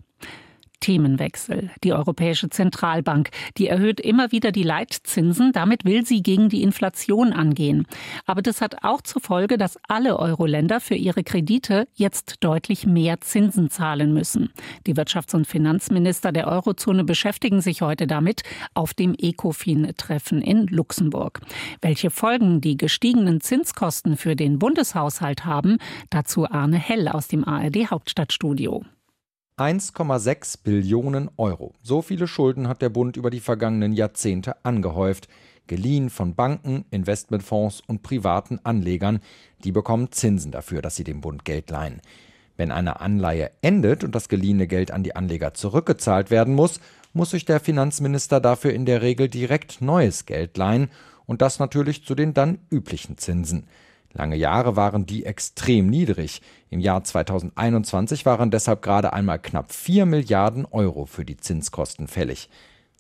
Themenwechsel. 0.80 1.70
Die 1.84 1.92
Europäische 1.92 2.50
Zentralbank, 2.50 3.30
die 3.56 3.68
erhöht 3.68 4.00
immer 4.00 4.32
wieder 4.32 4.50
die 4.52 4.62
Leitzinsen. 4.62 5.52
Damit 5.52 5.84
will 5.84 6.04
sie 6.04 6.22
gegen 6.22 6.48
die 6.48 6.62
Inflation 6.62 7.32
angehen. 7.32 7.86
Aber 8.26 8.42
das 8.42 8.60
hat 8.60 8.82
auch 8.82 9.02
zur 9.02 9.22
Folge, 9.22 9.58
dass 9.58 9.78
alle 9.88 10.18
Euro-Länder 10.18 10.80
für 10.80 10.94
ihre 10.94 11.22
Kredite 11.22 11.86
jetzt 11.94 12.36
deutlich 12.40 12.86
mehr 12.86 13.20
Zinsen 13.20 13.70
zahlen 13.70 14.12
müssen. 14.12 14.50
Die 14.86 14.94
Wirtschafts- 14.94 15.34
und 15.34 15.46
Finanzminister 15.46 16.32
der 16.32 16.48
Eurozone 16.48 17.04
beschäftigen 17.04 17.60
sich 17.60 17.82
heute 17.82 18.06
damit 18.06 18.42
auf 18.74 18.94
dem 18.94 19.14
ECOFIN-Treffen 19.16 20.42
in 20.42 20.66
Luxemburg. 20.66 21.40
Welche 21.80 22.10
Folgen 22.10 22.60
die 22.60 22.76
gestiegenen 22.76 23.40
Zinskosten 23.40 24.16
für 24.16 24.36
den 24.36 24.58
Bundeshaushalt 24.58 25.44
haben, 25.44 25.78
dazu 26.08 26.50
Arne 26.50 26.78
Hell 26.78 27.08
aus 27.08 27.28
dem 27.28 27.44
ARD 27.46 27.90
Hauptstadtstudio. 27.90 28.84
1,6 29.56 30.58
Billionen 30.64 31.30
Euro. 31.36 31.74
So 31.82 32.02
viele 32.02 32.26
Schulden 32.26 32.68
hat 32.68 32.82
der 32.82 32.88
Bund 32.88 33.16
über 33.16 33.30
die 33.30 33.40
vergangenen 33.40 33.92
Jahrzehnte 33.92 34.64
angehäuft. 34.64 35.28
Geliehen 35.66 36.10
von 36.10 36.34
Banken, 36.34 36.84
Investmentfonds 36.90 37.82
und 37.86 38.02
privaten 38.02 38.58
Anlegern. 38.64 39.20
Die 39.62 39.72
bekommen 39.72 40.12
Zinsen 40.12 40.50
dafür, 40.50 40.82
dass 40.82 40.96
sie 40.96 41.04
dem 41.04 41.20
Bund 41.20 41.44
Geld 41.44 41.70
leihen. 41.70 42.00
Wenn 42.56 42.72
eine 42.72 43.00
Anleihe 43.00 43.52
endet 43.62 44.04
und 44.04 44.14
das 44.14 44.28
geliehene 44.28 44.66
Geld 44.66 44.90
an 44.90 45.02
die 45.02 45.16
Anleger 45.16 45.54
zurückgezahlt 45.54 46.30
werden 46.30 46.54
muss, 46.54 46.80
muss 47.12 47.30
sich 47.30 47.44
der 47.44 47.60
Finanzminister 47.60 48.40
dafür 48.40 48.72
in 48.72 48.86
der 48.86 49.02
Regel 49.02 49.28
direkt 49.28 49.80
neues 49.80 50.26
Geld 50.26 50.56
leihen 50.56 50.90
und 51.26 51.42
das 51.42 51.58
natürlich 51.58 52.04
zu 52.04 52.14
den 52.14 52.34
dann 52.34 52.58
üblichen 52.70 53.16
Zinsen. 53.16 53.66
Lange 54.12 54.36
Jahre 54.36 54.74
waren 54.76 55.06
die 55.06 55.24
extrem 55.24 55.86
niedrig. 55.86 56.42
Im 56.68 56.80
Jahr 56.80 57.04
2021 57.04 58.26
waren 58.26 58.50
deshalb 58.50 58.82
gerade 58.82 59.12
einmal 59.12 59.38
knapp 59.38 59.72
4 59.72 60.04
Milliarden 60.04 60.66
Euro 60.66 61.06
für 61.06 61.24
die 61.24 61.36
Zinskosten 61.36 62.08
fällig. 62.08 62.48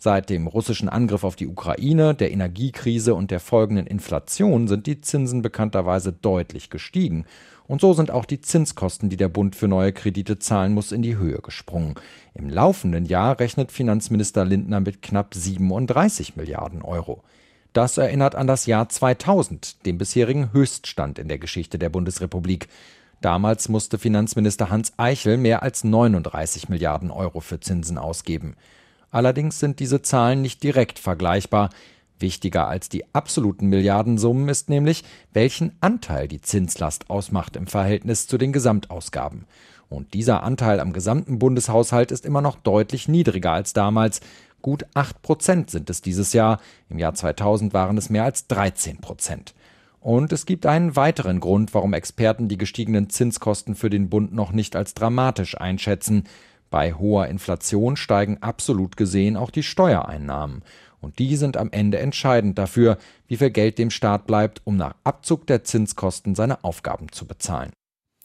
Seit 0.02 0.30
dem 0.30 0.46
russischen 0.46 0.88
Angriff 0.88 1.24
auf 1.24 1.36
die 1.36 1.46
Ukraine, 1.46 2.14
der 2.14 2.30
Energiekrise 2.30 3.14
und 3.14 3.30
der 3.30 3.38
folgenden 3.38 3.86
Inflation 3.86 4.66
sind 4.66 4.86
die 4.86 5.02
Zinsen 5.02 5.42
bekannterweise 5.42 6.10
deutlich 6.10 6.70
gestiegen. 6.70 7.26
Und 7.66 7.82
so 7.82 7.92
sind 7.92 8.10
auch 8.10 8.24
die 8.24 8.40
Zinskosten, 8.40 9.10
die 9.10 9.18
der 9.18 9.28
Bund 9.28 9.54
für 9.54 9.68
neue 9.68 9.92
Kredite 9.92 10.38
zahlen 10.38 10.72
muss, 10.72 10.90
in 10.90 11.02
die 11.02 11.18
Höhe 11.18 11.40
gesprungen. 11.42 11.96
Im 12.32 12.48
laufenden 12.48 13.04
Jahr 13.04 13.38
rechnet 13.38 13.72
Finanzminister 13.72 14.44
Lindner 14.44 14.80
mit 14.80 15.02
knapp 15.02 15.34
37 15.34 16.34
Milliarden 16.34 16.80
Euro. 16.80 17.22
Das 17.72 17.98
erinnert 17.98 18.34
an 18.34 18.48
das 18.48 18.66
Jahr 18.66 18.88
2000, 18.88 19.86
den 19.86 19.96
bisherigen 19.96 20.52
Höchststand 20.52 21.18
in 21.18 21.28
der 21.28 21.38
Geschichte 21.38 21.78
der 21.78 21.88
Bundesrepublik. 21.88 22.68
Damals 23.20 23.68
musste 23.68 23.98
Finanzminister 23.98 24.70
Hans 24.70 24.92
Eichel 24.96 25.36
mehr 25.36 25.62
als 25.62 25.84
39 25.84 26.68
Milliarden 26.68 27.10
Euro 27.10 27.40
für 27.40 27.60
Zinsen 27.60 27.98
ausgeben. 27.98 28.56
Allerdings 29.12 29.60
sind 29.60 29.78
diese 29.78 30.02
Zahlen 30.02 30.42
nicht 30.42 30.62
direkt 30.62 30.98
vergleichbar. 30.98 31.70
Wichtiger 32.18 32.66
als 32.66 32.88
die 32.88 33.04
absoluten 33.14 33.66
Milliardensummen 33.68 34.48
ist 34.48 34.68
nämlich, 34.68 35.04
welchen 35.32 35.72
Anteil 35.80 36.28
die 36.28 36.40
Zinslast 36.40 37.08
ausmacht 37.08 37.56
im 37.56 37.66
Verhältnis 37.66 38.26
zu 38.26 38.36
den 38.36 38.52
Gesamtausgaben. 38.52 39.46
Und 39.88 40.14
dieser 40.14 40.42
Anteil 40.42 40.80
am 40.80 40.92
gesamten 40.92 41.38
Bundeshaushalt 41.38 42.12
ist 42.12 42.24
immer 42.24 42.40
noch 42.40 42.56
deutlich 42.56 43.08
niedriger 43.08 43.52
als 43.52 43.72
damals. 43.72 44.20
Gut 44.62 44.84
8 44.94 45.22
Prozent 45.22 45.70
sind 45.70 45.90
es 45.90 46.02
dieses 46.02 46.32
Jahr. 46.32 46.60
Im 46.88 46.98
Jahr 46.98 47.14
2000 47.14 47.72
waren 47.72 47.96
es 47.96 48.10
mehr 48.10 48.24
als 48.24 48.46
13 48.46 48.98
Prozent. 48.98 49.54
Und 50.00 50.32
es 50.32 50.46
gibt 50.46 50.64
einen 50.66 50.96
weiteren 50.96 51.40
Grund, 51.40 51.74
warum 51.74 51.92
Experten 51.92 52.48
die 52.48 52.56
gestiegenen 52.56 53.10
Zinskosten 53.10 53.74
für 53.74 53.90
den 53.90 54.08
Bund 54.08 54.32
noch 54.32 54.52
nicht 54.52 54.74
als 54.74 54.94
dramatisch 54.94 55.60
einschätzen. 55.60 56.24
Bei 56.70 56.94
hoher 56.94 57.26
Inflation 57.26 57.96
steigen 57.96 58.38
absolut 58.40 58.96
gesehen 58.96 59.36
auch 59.36 59.50
die 59.50 59.62
Steuereinnahmen. 59.62 60.62
Und 61.00 61.18
die 61.18 61.36
sind 61.36 61.56
am 61.56 61.70
Ende 61.70 61.98
entscheidend 61.98 62.58
dafür, 62.58 62.98
wie 63.26 63.36
viel 63.36 63.50
Geld 63.50 63.78
dem 63.78 63.90
Staat 63.90 64.26
bleibt, 64.26 64.62
um 64.64 64.76
nach 64.76 64.94
Abzug 65.04 65.46
der 65.46 65.64
Zinskosten 65.64 66.34
seine 66.34 66.64
Aufgaben 66.64 67.10
zu 67.10 67.26
bezahlen. 67.26 67.72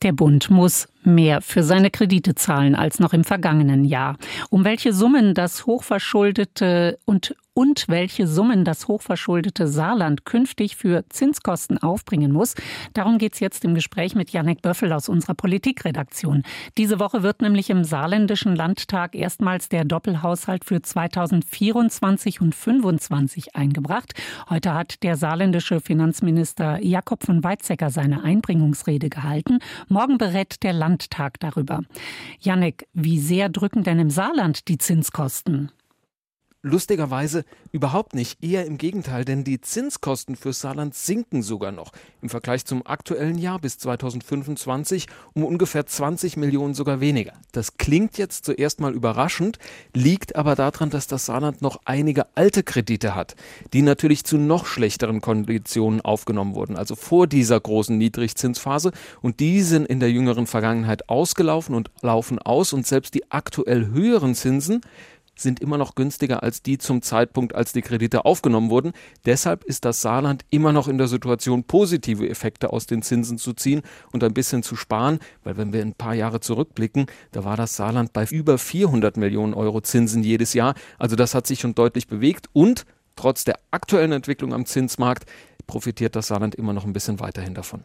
Der 0.01 0.11
Bund 0.11 0.49
muss 0.49 0.87
mehr 1.05 1.41
für 1.41 1.63
seine 1.63 1.91
Kredite 1.91 2.35
zahlen 2.35 2.75
als 2.75 2.99
noch 2.99 3.13
im 3.13 3.23
vergangenen 3.23 3.85
Jahr. 3.85 4.17
Um 4.49 4.63
welche 4.63 4.93
Summen 4.93 5.33
das 5.33 5.65
hochverschuldete 5.65 6.99
und 7.05 7.35
und 7.55 7.85
welche 7.87 8.27
Summen 8.27 8.65
das 8.65 8.89
hochverschuldete 8.89 9.67
Saarland 9.67 10.25
künftig 10.25 10.75
für 10.75 11.05
Zinskosten 11.07 11.77
aufbringen 11.77 12.33
muss. 12.33 12.53
Darum 12.93 13.17
geht 13.17 13.33
es 13.33 13.39
jetzt 13.39 13.63
im 13.63 13.73
Gespräch 13.73 14.13
mit 14.13 14.31
Janek 14.31 14.61
Böffel 14.61 14.91
aus 14.91 15.07
unserer 15.07 15.35
Politikredaktion. 15.35 16.43
Diese 16.77 16.99
Woche 16.99 17.23
wird 17.23 17.41
nämlich 17.41 17.69
im 17.69 17.85
Saarländischen 17.85 18.57
Landtag 18.57 19.15
erstmals 19.15 19.69
der 19.69 19.85
Doppelhaushalt 19.85 20.65
für 20.65 20.81
2024 20.81 22.41
und 22.41 22.53
2025 22.53 23.55
eingebracht. 23.55 24.13
Heute 24.49 24.73
hat 24.73 25.01
der 25.01 25.15
saarländische 25.15 25.79
Finanzminister 25.79 26.83
Jakob 26.83 27.23
von 27.23 27.41
Weizsäcker 27.41 27.89
seine 27.89 28.23
Einbringungsrede 28.25 29.09
gehalten. 29.09 29.59
Morgen 29.87 30.17
berät 30.17 30.61
der 30.63 30.73
Landtag 30.73 30.94
darüber. 31.39 31.81
Janek, 32.39 32.87
wie 32.93 33.19
sehr 33.19 33.49
drücken 33.49 33.83
denn 33.83 33.99
im 33.99 34.09
Saarland 34.09 34.67
die 34.67 34.77
Zinskosten? 34.77 35.71
Lustigerweise 36.67 37.45
überhaupt 37.71 38.15
nicht, 38.15 38.43
eher 38.43 38.65
im 38.65 38.79
Gegenteil, 38.79 39.23
denn 39.23 39.43
die 39.43 39.61
Zinskosten 39.61 40.35
für 40.35 40.51
Saarland 40.51 40.95
sinken 40.95 41.43
sogar 41.43 41.71
noch 41.71 41.91
im 42.23 42.29
Vergleich 42.29 42.65
zum 42.65 42.83
aktuellen 42.87 43.37
Jahr 43.37 43.59
bis 43.59 43.77
2025 43.77 45.05
um 45.35 45.43
ungefähr 45.43 45.85
20 45.85 46.37
Millionen 46.37 46.73
sogar 46.73 47.01
weniger. 47.01 47.33
Das 47.51 47.77
klingt 47.77 48.17
jetzt 48.17 48.45
zuerst 48.45 48.79
mal 48.79 48.95
überraschend, 48.95 49.59
liegt 49.93 50.35
aber 50.35 50.55
daran, 50.55 50.89
dass 50.89 51.05
das 51.05 51.27
Saarland 51.27 51.61
noch 51.61 51.81
einige 51.85 52.25
alte 52.33 52.63
Kredite 52.63 53.13
hat, 53.13 53.35
die 53.73 53.83
natürlich 53.83 54.23
zu 54.23 54.39
noch 54.39 54.65
schlechteren 54.65 55.21
Konditionen 55.21 56.01
aufgenommen 56.01 56.55
wurden, 56.55 56.77
also 56.77 56.95
vor 56.95 57.27
dieser 57.27 57.59
großen 57.59 57.95
Niedrigzinsphase. 57.95 58.91
Und 59.21 59.39
die 59.39 59.61
sind 59.61 59.85
in 59.85 59.99
der 59.99 60.09
jüngeren 60.09 60.47
Vergangenheit 60.47 61.09
ausgelaufen 61.09 61.75
und 61.75 61.91
laufen 62.01 62.39
aus. 62.39 62.73
Und 62.73 62.87
selbst 62.87 63.13
die 63.13 63.31
aktuell 63.31 63.89
höheren 63.89 64.33
Zinsen 64.33 64.81
sind 65.35 65.59
immer 65.59 65.77
noch 65.77 65.95
günstiger 65.95 66.43
als 66.43 66.61
die 66.61 66.77
zum 66.77 67.01
Zeitpunkt, 67.01 67.55
als 67.55 67.73
die 67.73 67.81
Kredite 67.81 68.25
aufgenommen 68.25 68.69
wurden. 68.69 68.93
Deshalb 69.25 69.63
ist 69.63 69.85
das 69.85 70.01
Saarland 70.01 70.45
immer 70.49 70.71
noch 70.71 70.87
in 70.87 70.97
der 70.97 71.07
Situation, 71.07 71.63
positive 71.63 72.27
Effekte 72.27 72.71
aus 72.71 72.85
den 72.85 73.01
Zinsen 73.01 73.37
zu 73.37 73.53
ziehen 73.53 73.81
und 74.11 74.23
ein 74.23 74.33
bisschen 74.33 74.63
zu 74.63 74.75
sparen, 74.75 75.19
weil 75.43 75.57
wenn 75.57 75.73
wir 75.73 75.81
ein 75.81 75.93
paar 75.93 76.13
Jahre 76.13 76.39
zurückblicken, 76.39 77.07
da 77.31 77.43
war 77.43 77.57
das 77.57 77.75
Saarland 77.75 78.13
bei 78.13 78.25
über 78.25 78.57
400 78.57 79.17
Millionen 79.17 79.53
Euro 79.53 79.81
Zinsen 79.81 80.23
jedes 80.23 80.53
Jahr. 80.53 80.75
Also 80.97 81.15
das 81.15 81.35
hat 81.35 81.47
sich 81.47 81.59
schon 81.59 81.75
deutlich 81.75 82.07
bewegt 82.07 82.47
und 82.53 82.85
trotz 83.15 83.43
der 83.43 83.59
aktuellen 83.71 84.11
Entwicklung 84.11 84.53
am 84.53 84.65
Zinsmarkt 84.65 85.25
profitiert 85.67 86.15
das 86.15 86.27
Saarland 86.27 86.55
immer 86.55 86.73
noch 86.73 86.85
ein 86.85 86.93
bisschen 86.93 87.19
weiterhin 87.19 87.53
davon. 87.53 87.83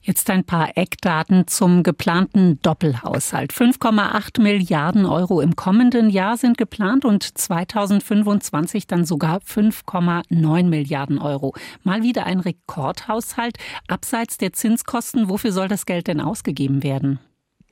Jetzt 0.00 0.30
ein 0.30 0.44
paar 0.44 0.76
Eckdaten 0.76 1.46
zum 1.46 1.82
geplanten 1.82 2.60
Doppelhaushalt. 2.62 3.52
5,8 3.52 4.40
Milliarden 4.40 5.06
Euro 5.06 5.40
im 5.40 5.56
kommenden 5.56 6.08
Jahr 6.08 6.36
sind 6.36 6.56
geplant 6.56 7.04
und 7.04 7.22
2025 7.22 8.86
dann 8.86 9.04
sogar 9.04 9.38
5,9 9.40 10.64
Milliarden 10.64 11.18
Euro. 11.18 11.54
Mal 11.82 12.02
wieder 12.02 12.24
ein 12.26 12.40
Rekordhaushalt. 12.40 13.58
Abseits 13.88 14.38
der 14.38 14.52
Zinskosten, 14.52 15.28
wofür 15.28 15.52
soll 15.52 15.68
das 15.68 15.84
Geld 15.84 16.06
denn 16.06 16.20
ausgegeben 16.20 16.82
werden? 16.82 17.18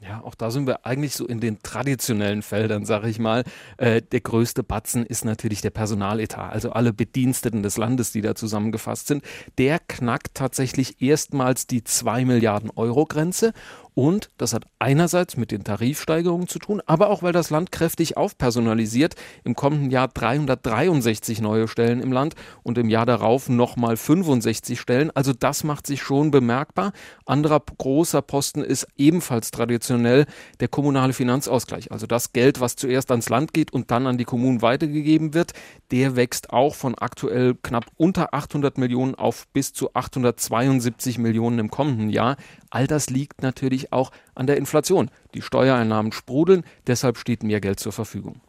Ja, 0.00 0.20
auch 0.22 0.34
da 0.34 0.50
sind 0.50 0.66
wir 0.66 0.84
eigentlich 0.84 1.14
so 1.14 1.26
in 1.26 1.40
den 1.40 1.62
traditionellen 1.62 2.42
Feldern, 2.42 2.84
sage 2.84 3.08
ich 3.08 3.18
mal. 3.18 3.44
Äh, 3.78 4.02
der 4.02 4.20
größte 4.20 4.62
Batzen 4.62 5.06
ist 5.06 5.24
natürlich 5.24 5.62
der 5.62 5.70
Personaletat, 5.70 6.52
also 6.52 6.70
alle 6.70 6.92
Bediensteten 6.92 7.62
des 7.62 7.78
Landes, 7.78 8.12
die 8.12 8.20
da 8.20 8.34
zusammengefasst 8.34 9.06
sind. 9.06 9.24
Der 9.56 9.78
knackt 9.78 10.34
tatsächlich 10.34 11.00
erstmals 11.00 11.66
die 11.66 11.82
2 11.82 12.26
Milliarden 12.26 12.70
Euro 12.76 13.06
Grenze 13.06 13.54
und 13.96 14.28
das 14.36 14.52
hat 14.52 14.64
einerseits 14.78 15.38
mit 15.38 15.50
den 15.50 15.64
Tarifsteigerungen 15.64 16.48
zu 16.48 16.58
tun, 16.58 16.82
aber 16.84 17.08
auch 17.08 17.22
weil 17.22 17.32
das 17.32 17.48
Land 17.48 17.72
kräftig 17.72 18.18
aufpersonalisiert. 18.18 19.14
Im 19.42 19.56
kommenden 19.56 19.90
Jahr 19.90 20.08
363 20.08 21.40
neue 21.40 21.66
Stellen 21.66 22.02
im 22.02 22.12
Land 22.12 22.34
und 22.62 22.76
im 22.76 22.90
Jahr 22.90 23.06
darauf 23.06 23.48
nochmal 23.48 23.96
65 23.96 24.78
Stellen. 24.78 25.10
Also 25.12 25.32
das 25.32 25.64
macht 25.64 25.86
sich 25.86 26.02
schon 26.02 26.30
bemerkbar. 26.30 26.92
Anderer 27.24 27.62
großer 27.78 28.20
Posten 28.20 28.62
ist 28.62 28.86
ebenfalls 28.98 29.50
traditionell 29.50 30.26
der 30.60 30.68
kommunale 30.68 31.14
Finanzausgleich. 31.14 31.90
Also 31.90 32.06
das 32.06 32.34
Geld, 32.34 32.60
was 32.60 32.76
zuerst 32.76 33.10
ans 33.10 33.30
Land 33.30 33.54
geht 33.54 33.72
und 33.72 33.90
dann 33.90 34.06
an 34.06 34.18
die 34.18 34.24
Kommunen 34.24 34.60
weitergegeben 34.60 35.32
wird, 35.32 35.54
der 35.90 36.16
wächst 36.16 36.50
auch 36.50 36.74
von 36.74 36.96
aktuell 36.96 37.54
knapp 37.62 37.86
unter 37.96 38.34
800 38.34 38.76
Millionen 38.76 39.14
auf 39.14 39.46
bis 39.54 39.72
zu 39.72 39.94
872 39.94 41.16
Millionen 41.16 41.58
im 41.60 41.70
kommenden 41.70 42.10
Jahr. 42.10 42.36
All 42.68 42.86
das 42.86 43.08
liegt 43.08 43.40
natürlich 43.40 43.85
auch 43.92 44.10
an 44.34 44.46
der 44.46 44.56
Inflation. 44.56 45.10
Die 45.34 45.42
Steuereinnahmen 45.42 46.12
sprudeln, 46.12 46.64
deshalb 46.86 47.18
steht 47.18 47.42
mehr 47.42 47.60
Geld 47.60 47.80
zur 47.80 47.92
Verfügung. 47.92 48.40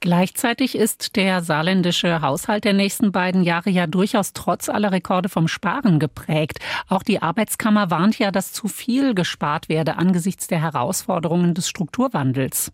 Gleichzeitig 0.00 0.76
ist 0.76 1.16
der 1.16 1.42
saarländische 1.42 2.20
Haushalt 2.20 2.64
der 2.64 2.74
nächsten 2.74 3.12
beiden 3.12 3.42
Jahre 3.42 3.70
ja 3.70 3.86
durchaus 3.86 4.34
trotz 4.34 4.68
aller 4.68 4.92
Rekorde 4.92 5.28
vom 5.28 5.48
Sparen 5.48 5.98
geprägt. 5.98 6.58
Auch 6.88 7.02
die 7.02 7.22
Arbeitskammer 7.22 7.90
warnt 7.90 8.18
ja, 8.18 8.30
dass 8.30 8.52
zu 8.52 8.68
viel 8.68 9.14
gespart 9.14 9.68
werde 9.68 9.96
angesichts 9.96 10.48
der 10.48 10.60
Herausforderungen 10.60 11.54
des 11.54 11.68
Strukturwandels. 11.68 12.72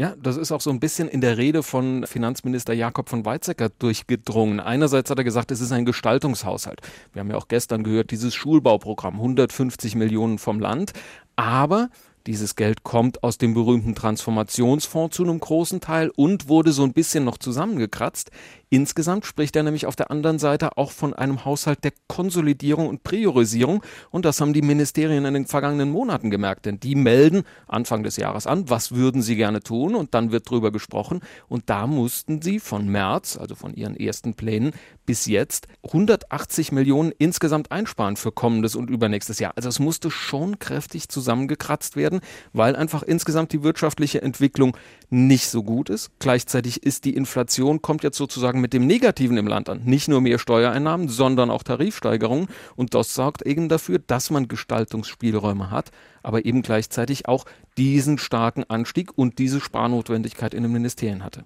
Ja, 0.00 0.14
das 0.18 0.38
ist 0.38 0.50
auch 0.50 0.62
so 0.62 0.70
ein 0.70 0.80
bisschen 0.80 1.08
in 1.08 1.20
der 1.20 1.36
Rede 1.36 1.62
von 1.62 2.06
Finanzminister 2.06 2.72
Jakob 2.72 3.10
von 3.10 3.26
Weizsäcker 3.26 3.68
durchgedrungen. 3.68 4.58
Einerseits 4.58 5.10
hat 5.10 5.18
er 5.18 5.24
gesagt, 5.24 5.50
es 5.50 5.60
ist 5.60 5.72
ein 5.72 5.84
Gestaltungshaushalt. 5.84 6.80
Wir 7.12 7.20
haben 7.20 7.28
ja 7.28 7.36
auch 7.36 7.48
gestern 7.48 7.84
gehört, 7.84 8.10
dieses 8.10 8.34
Schulbauprogramm, 8.34 9.16
150 9.16 9.96
Millionen 9.96 10.38
vom 10.38 10.58
Land. 10.58 10.94
Aber 11.36 11.90
dieses 12.26 12.56
Geld 12.56 12.82
kommt 12.82 13.22
aus 13.22 13.38
dem 13.38 13.54
berühmten 13.54 13.94
Transformationsfonds 13.94 15.16
zu 15.16 15.24
einem 15.24 15.40
großen 15.40 15.80
Teil 15.80 16.10
und 16.14 16.48
wurde 16.48 16.72
so 16.72 16.84
ein 16.84 16.92
bisschen 16.92 17.24
noch 17.24 17.38
zusammengekratzt. 17.38 18.30
Insgesamt 18.72 19.26
spricht 19.26 19.56
er 19.56 19.64
nämlich 19.64 19.86
auf 19.86 19.96
der 19.96 20.12
anderen 20.12 20.38
Seite 20.38 20.76
auch 20.76 20.92
von 20.92 21.12
einem 21.12 21.44
Haushalt 21.44 21.82
der 21.82 21.92
Konsolidierung 22.06 22.88
und 22.88 23.02
Priorisierung. 23.02 23.82
Und 24.10 24.24
das 24.24 24.40
haben 24.40 24.52
die 24.52 24.62
Ministerien 24.62 25.24
in 25.24 25.34
den 25.34 25.46
vergangenen 25.46 25.90
Monaten 25.90 26.30
gemerkt, 26.30 26.66
denn 26.66 26.78
die 26.78 26.94
melden 26.94 27.42
Anfang 27.66 28.04
des 28.04 28.16
Jahres 28.16 28.46
an, 28.46 28.70
was 28.70 28.92
würden 28.92 29.22
sie 29.22 29.34
gerne 29.34 29.60
tun 29.60 29.96
und 29.96 30.14
dann 30.14 30.30
wird 30.30 30.48
drüber 30.48 30.70
gesprochen. 30.70 31.20
Und 31.48 31.68
da 31.68 31.88
mussten 31.88 32.42
sie 32.42 32.60
von 32.60 32.86
März, 32.86 33.36
also 33.36 33.56
von 33.56 33.74
ihren 33.74 33.96
ersten 33.96 34.34
Plänen, 34.34 34.72
bis 35.04 35.26
jetzt 35.26 35.66
180 35.86 36.70
Millionen 36.70 37.10
insgesamt 37.18 37.72
einsparen 37.72 38.14
für 38.14 38.30
kommendes 38.30 38.76
und 38.76 38.88
übernächstes 38.88 39.40
Jahr. 39.40 39.52
Also 39.56 39.68
es 39.68 39.80
musste 39.80 40.12
schon 40.12 40.60
kräftig 40.60 41.08
zusammengekratzt 41.08 41.96
werden, 41.96 42.19
weil 42.52 42.76
einfach 42.76 43.02
insgesamt 43.02 43.52
die 43.52 43.62
wirtschaftliche 43.62 44.22
Entwicklung 44.22 44.76
nicht 45.10 45.48
so 45.48 45.62
gut 45.62 45.90
ist. 45.90 46.10
Gleichzeitig 46.18 46.82
ist 46.82 47.04
die 47.04 47.14
Inflation, 47.14 47.82
kommt 47.82 48.04
jetzt 48.04 48.16
sozusagen 48.16 48.60
mit 48.60 48.72
dem 48.72 48.86
Negativen 48.86 49.36
im 49.36 49.46
Land 49.46 49.68
an. 49.68 49.82
Nicht 49.84 50.08
nur 50.08 50.20
mehr 50.20 50.38
Steuereinnahmen, 50.38 51.08
sondern 51.08 51.50
auch 51.50 51.62
Tarifsteigerungen. 51.62 52.48
Und 52.76 52.94
das 52.94 53.14
sorgt 53.14 53.42
eben 53.42 53.68
dafür, 53.68 53.98
dass 53.98 54.30
man 54.30 54.48
Gestaltungsspielräume 54.48 55.70
hat, 55.70 55.90
aber 56.22 56.44
eben 56.44 56.62
gleichzeitig 56.62 57.26
auch 57.28 57.44
diesen 57.76 58.18
starken 58.18 58.64
Anstieg 58.68 59.16
und 59.16 59.38
diese 59.38 59.60
Sparnotwendigkeit 59.60 60.54
in 60.54 60.62
den 60.62 60.72
Ministerien 60.72 61.24
hatte. 61.24 61.44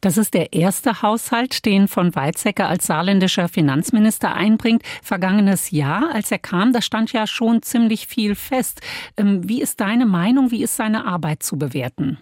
Das 0.00 0.16
ist 0.16 0.34
der 0.34 0.52
erste 0.52 1.02
Haushalt, 1.02 1.64
den 1.64 1.88
von 1.88 2.14
Weizsäcker 2.14 2.68
als 2.68 2.86
saarländischer 2.86 3.48
Finanzminister 3.48 4.34
einbringt. 4.34 4.82
Vergangenes 5.02 5.70
Jahr, 5.70 6.14
als 6.14 6.30
er 6.30 6.38
kam, 6.38 6.72
da 6.72 6.82
stand 6.82 7.12
ja 7.12 7.26
schon 7.26 7.62
ziemlich 7.62 8.06
viel 8.06 8.34
fest. 8.34 8.80
Ähm, 9.16 9.48
wie 9.48 9.62
ist 9.62 9.80
deine 9.80 10.06
Meinung? 10.06 10.50
Wie 10.50 10.62
ist 10.62 10.76
seine 10.76 11.04
Arbeit 11.04 11.42
zu 11.42 11.58
bewerten? 11.58 12.18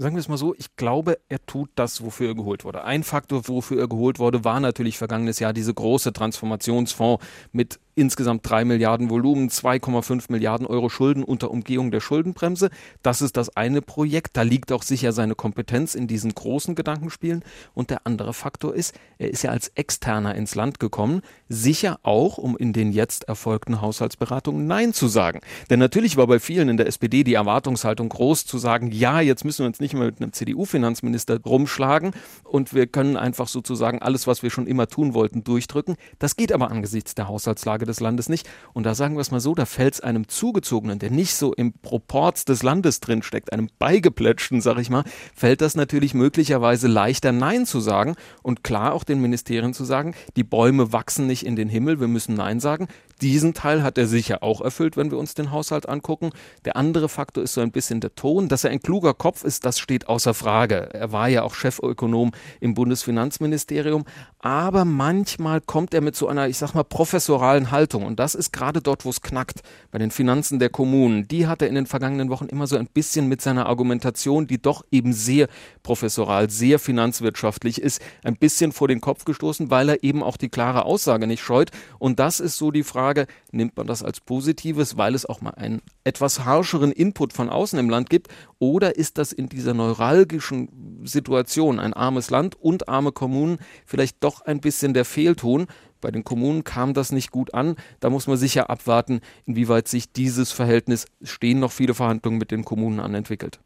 sagen 0.00 0.16
wir 0.16 0.20
es 0.20 0.28
mal 0.28 0.38
so, 0.38 0.54
ich 0.56 0.76
glaube, 0.76 1.18
er 1.28 1.44
tut 1.44 1.68
das, 1.74 2.02
wofür 2.02 2.28
er 2.28 2.34
geholt 2.34 2.64
wurde. 2.64 2.84
Ein 2.84 3.04
Faktor, 3.04 3.46
wofür 3.48 3.80
er 3.80 3.88
geholt 3.88 4.18
wurde, 4.18 4.44
war 4.44 4.58
natürlich 4.58 4.96
vergangenes 4.96 5.40
Jahr 5.40 5.52
diese 5.52 5.74
große 5.74 6.14
Transformationsfonds 6.14 7.22
mit 7.52 7.78
insgesamt 8.00 8.48
3 8.48 8.64
Milliarden 8.64 9.10
Volumen, 9.10 9.50
2,5 9.50 10.24
Milliarden 10.28 10.66
Euro 10.66 10.88
Schulden 10.88 11.22
unter 11.22 11.50
Umgehung 11.50 11.90
der 11.90 12.00
Schuldenbremse. 12.00 12.70
Das 13.02 13.22
ist 13.22 13.36
das 13.36 13.56
eine 13.56 13.82
Projekt. 13.82 14.36
Da 14.36 14.42
liegt 14.42 14.72
auch 14.72 14.82
sicher 14.82 15.12
seine 15.12 15.34
Kompetenz 15.34 15.94
in 15.94 16.06
diesen 16.06 16.34
großen 16.34 16.74
Gedankenspielen. 16.74 17.44
Und 17.74 17.90
der 17.90 18.06
andere 18.06 18.32
Faktor 18.32 18.74
ist, 18.74 18.94
er 19.18 19.30
ist 19.30 19.42
ja 19.42 19.50
als 19.50 19.68
Externer 19.74 20.34
ins 20.34 20.54
Land 20.54 20.80
gekommen, 20.80 21.20
sicher 21.48 21.98
auch, 22.02 22.38
um 22.38 22.56
in 22.56 22.72
den 22.72 22.92
jetzt 22.92 23.24
erfolgten 23.24 23.80
Haushaltsberatungen 23.80 24.66
Nein 24.66 24.94
zu 24.94 25.08
sagen. 25.08 25.40
Denn 25.68 25.78
natürlich 25.78 26.16
war 26.16 26.26
bei 26.26 26.40
vielen 26.40 26.70
in 26.70 26.76
der 26.78 26.86
SPD 26.86 27.22
die 27.22 27.34
Erwartungshaltung 27.34 28.08
groß 28.08 28.46
zu 28.46 28.56
sagen, 28.56 28.90
ja, 28.92 29.20
jetzt 29.20 29.44
müssen 29.44 29.60
wir 29.60 29.66
uns 29.66 29.80
nicht 29.80 29.94
mehr 29.94 30.06
mit 30.06 30.22
einem 30.22 30.32
CDU-Finanzminister 30.32 31.40
rumschlagen 31.44 32.12
und 32.44 32.72
wir 32.72 32.86
können 32.86 33.16
einfach 33.16 33.48
sozusagen 33.48 34.00
alles, 34.00 34.26
was 34.26 34.42
wir 34.42 34.50
schon 34.50 34.66
immer 34.66 34.86
tun 34.86 35.12
wollten, 35.12 35.44
durchdrücken. 35.44 35.96
Das 36.18 36.36
geht 36.36 36.52
aber 36.52 36.70
angesichts 36.70 37.14
der 37.14 37.28
Haushaltslage 37.28 37.89
des 37.90 38.00
Landes 38.00 38.28
nicht. 38.28 38.48
Und 38.72 38.84
da 38.84 38.94
sagen 38.94 39.16
wir 39.16 39.20
es 39.20 39.30
mal 39.30 39.40
so, 39.40 39.54
da 39.54 39.66
fällt 39.66 39.94
es 39.94 40.00
einem 40.00 40.28
Zugezogenen, 40.28 40.98
der 40.98 41.10
nicht 41.10 41.34
so 41.34 41.52
im 41.52 41.72
Proporz 41.72 42.44
des 42.44 42.62
Landes 42.62 43.00
drinsteckt, 43.00 43.52
einem 43.52 43.68
Beigeplätschten, 43.78 44.60
sag 44.60 44.78
ich 44.78 44.90
mal, 44.90 45.04
fällt 45.34 45.60
das 45.60 45.74
natürlich 45.74 46.14
möglicherweise 46.14 46.88
leichter, 46.88 47.32
Nein 47.32 47.66
zu 47.66 47.80
sagen 47.80 48.14
und 48.42 48.64
klar 48.64 48.94
auch 48.94 49.04
den 49.04 49.20
Ministerien 49.20 49.74
zu 49.74 49.84
sagen, 49.84 50.14
die 50.36 50.44
Bäume 50.44 50.92
wachsen 50.92 51.26
nicht 51.26 51.44
in 51.44 51.56
den 51.56 51.68
Himmel, 51.68 52.00
wir 52.00 52.08
müssen 52.08 52.34
Nein 52.34 52.60
sagen. 52.60 52.88
Diesen 53.20 53.52
Teil 53.52 53.82
hat 53.82 53.98
er 53.98 54.06
sicher 54.06 54.42
auch 54.42 54.60
erfüllt, 54.60 54.96
wenn 54.96 55.10
wir 55.10 55.18
uns 55.18 55.34
den 55.34 55.50
Haushalt 55.50 55.88
angucken. 55.88 56.30
Der 56.64 56.76
andere 56.76 57.08
Faktor 57.08 57.44
ist 57.44 57.52
so 57.52 57.60
ein 57.60 57.70
bisschen 57.70 58.00
der 58.00 58.14
Ton. 58.14 58.48
Dass 58.48 58.64
er 58.64 58.70
ein 58.70 58.80
kluger 58.80 59.12
Kopf 59.12 59.44
ist, 59.44 59.66
das 59.66 59.78
steht 59.78 60.08
außer 60.08 60.32
Frage. 60.32 60.88
Er 60.94 61.12
war 61.12 61.28
ja 61.28 61.42
auch 61.42 61.54
Chefökonom 61.54 62.32
im 62.60 62.74
Bundesfinanzministerium. 62.74 64.04
Aber 64.38 64.86
manchmal 64.86 65.60
kommt 65.60 65.92
er 65.92 66.00
mit 66.00 66.16
so 66.16 66.28
einer, 66.28 66.48
ich 66.48 66.56
sag 66.56 66.74
mal, 66.74 66.84
professoralen 66.84 67.70
Haltung. 67.70 68.06
Und 68.06 68.18
das 68.18 68.34
ist 68.34 68.52
gerade 68.52 68.80
dort, 68.80 69.04
wo 69.04 69.10
es 69.10 69.20
knackt, 69.20 69.60
bei 69.90 69.98
den 69.98 70.10
Finanzen 70.10 70.58
der 70.58 70.70
Kommunen. 70.70 71.28
Die 71.28 71.46
hat 71.46 71.60
er 71.60 71.68
in 71.68 71.74
den 71.74 71.86
vergangenen 71.86 72.30
Wochen 72.30 72.46
immer 72.46 72.66
so 72.66 72.76
ein 72.76 72.86
bisschen 72.86 73.28
mit 73.28 73.42
seiner 73.42 73.66
Argumentation, 73.66 74.46
die 74.46 74.60
doch 74.60 74.82
eben 74.90 75.12
sehr 75.12 75.48
professoral, 75.82 76.48
sehr 76.48 76.78
finanzwirtschaftlich 76.78 77.82
ist, 77.82 78.00
ein 78.24 78.36
bisschen 78.36 78.72
vor 78.72 78.88
den 78.88 79.02
Kopf 79.02 79.24
gestoßen, 79.24 79.70
weil 79.70 79.90
er 79.90 80.02
eben 80.04 80.22
auch 80.22 80.38
die 80.38 80.48
klare 80.48 80.86
Aussage 80.86 81.26
nicht 81.26 81.42
scheut. 81.42 81.70
Und 81.98 82.18
das 82.18 82.40
ist 82.40 82.56
so 82.56 82.70
die 82.70 82.84
Frage, 82.84 83.09
Frage, 83.10 83.26
nimmt 83.50 83.76
man 83.76 83.88
das 83.88 84.04
als 84.04 84.20
Positives, 84.20 84.96
weil 84.96 85.16
es 85.16 85.26
auch 85.26 85.40
mal 85.40 85.50
einen 85.50 85.82
etwas 86.04 86.44
harscheren 86.44 86.92
Input 86.92 87.32
von 87.32 87.48
außen 87.48 87.76
im 87.76 87.90
Land 87.90 88.08
gibt, 88.08 88.28
oder 88.60 88.96
ist 88.96 89.18
das 89.18 89.32
in 89.32 89.48
dieser 89.48 89.74
neuralgischen 89.74 91.02
Situation, 91.02 91.80
ein 91.80 91.92
armes 91.92 92.30
Land 92.30 92.54
und 92.54 92.88
arme 92.88 93.10
Kommunen, 93.10 93.58
vielleicht 93.84 94.22
doch 94.22 94.42
ein 94.42 94.60
bisschen 94.60 94.94
der 94.94 95.04
Fehlton? 95.04 95.66
Bei 96.00 96.12
den 96.12 96.22
Kommunen 96.22 96.62
kam 96.62 96.94
das 96.94 97.10
nicht 97.10 97.32
gut 97.32 97.52
an. 97.52 97.74
Da 97.98 98.10
muss 98.10 98.28
man 98.28 98.36
sicher 98.36 98.70
abwarten, 98.70 99.20
inwieweit 99.44 99.88
sich 99.88 100.12
dieses 100.12 100.52
Verhältnis, 100.52 101.06
stehen 101.20 101.58
noch 101.58 101.72
viele 101.72 101.94
Verhandlungen 101.94 102.38
mit 102.38 102.52
den 102.52 102.64
Kommunen 102.64 103.00
an, 103.00 103.14
entwickelt. 103.14 103.60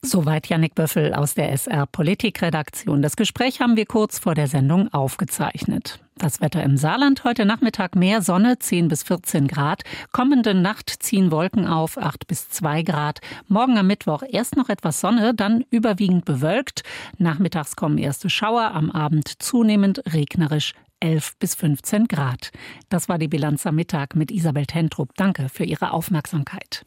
Soweit 0.00 0.48
Jannik 0.48 0.76
Böffel 0.76 1.12
aus 1.12 1.34
der 1.34 1.50
SR 1.50 1.86
Politikredaktion. 1.86 3.02
Das 3.02 3.16
Gespräch 3.16 3.60
haben 3.60 3.76
wir 3.76 3.84
kurz 3.84 4.20
vor 4.20 4.36
der 4.36 4.46
Sendung 4.46 4.92
aufgezeichnet. 4.94 5.98
Das 6.16 6.40
Wetter 6.40 6.62
im 6.62 6.76
Saarland 6.76 7.24
heute 7.24 7.44
Nachmittag 7.44 7.96
mehr 7.96 8.22
Sonne, 8.22 8.60
10 8.60 8.86
bis 8.86 9.02
14 9.02 9.48
Grad. 9.48 9.82
Kommende 10.12 10.54
Nacht 10.54 10.88
ziehen 11.02 11.32
Wolken 11.32 11.66
auf, 11.66 11.98
8 11.98 12.28
bis 12.28 12.48
2 12.48 12.84
Grad. 12.84 13.20
Morgen 13.48 13.76
am 13.76 13.88
Mittwoch 13.88 14.22
erst 14.26 14.56
noch 14.56 14.68
etwas 14.68 15.00
Sonne, 15.00 15.34
dann 15.34 15.64
überwiegend 15.70 16.24
bewölkt. 16.24 16.84
Nachmittags 17.18 17.74
kommen 17.74 17.98
erste 17.98 18.30
Schauer, 18.30 18.70
am 18.74 18.92
Abend 18.92 19.42
zunehmend 19.42 20.02
regnerisch 20.14 20.74
11 21.00 21.38
bis 21.38 21.56
15 21.56 22.06
Grad. 22.06 22.52
Das 22.88 23.08
war 23.08 23.18
die 23.18 23.28
Bilanz 23.28 23.66
am 23.66 23.74
Mittag 23.74 24.14
mit 24.14 24.30
Isabel 24.30 24.66
Tentrup. 24.66 25.10
Danke 25.16 25.48
für 25.48 25.64
Ihre 25.64 25.92
Aufmerksamkeit. 25.92 26.86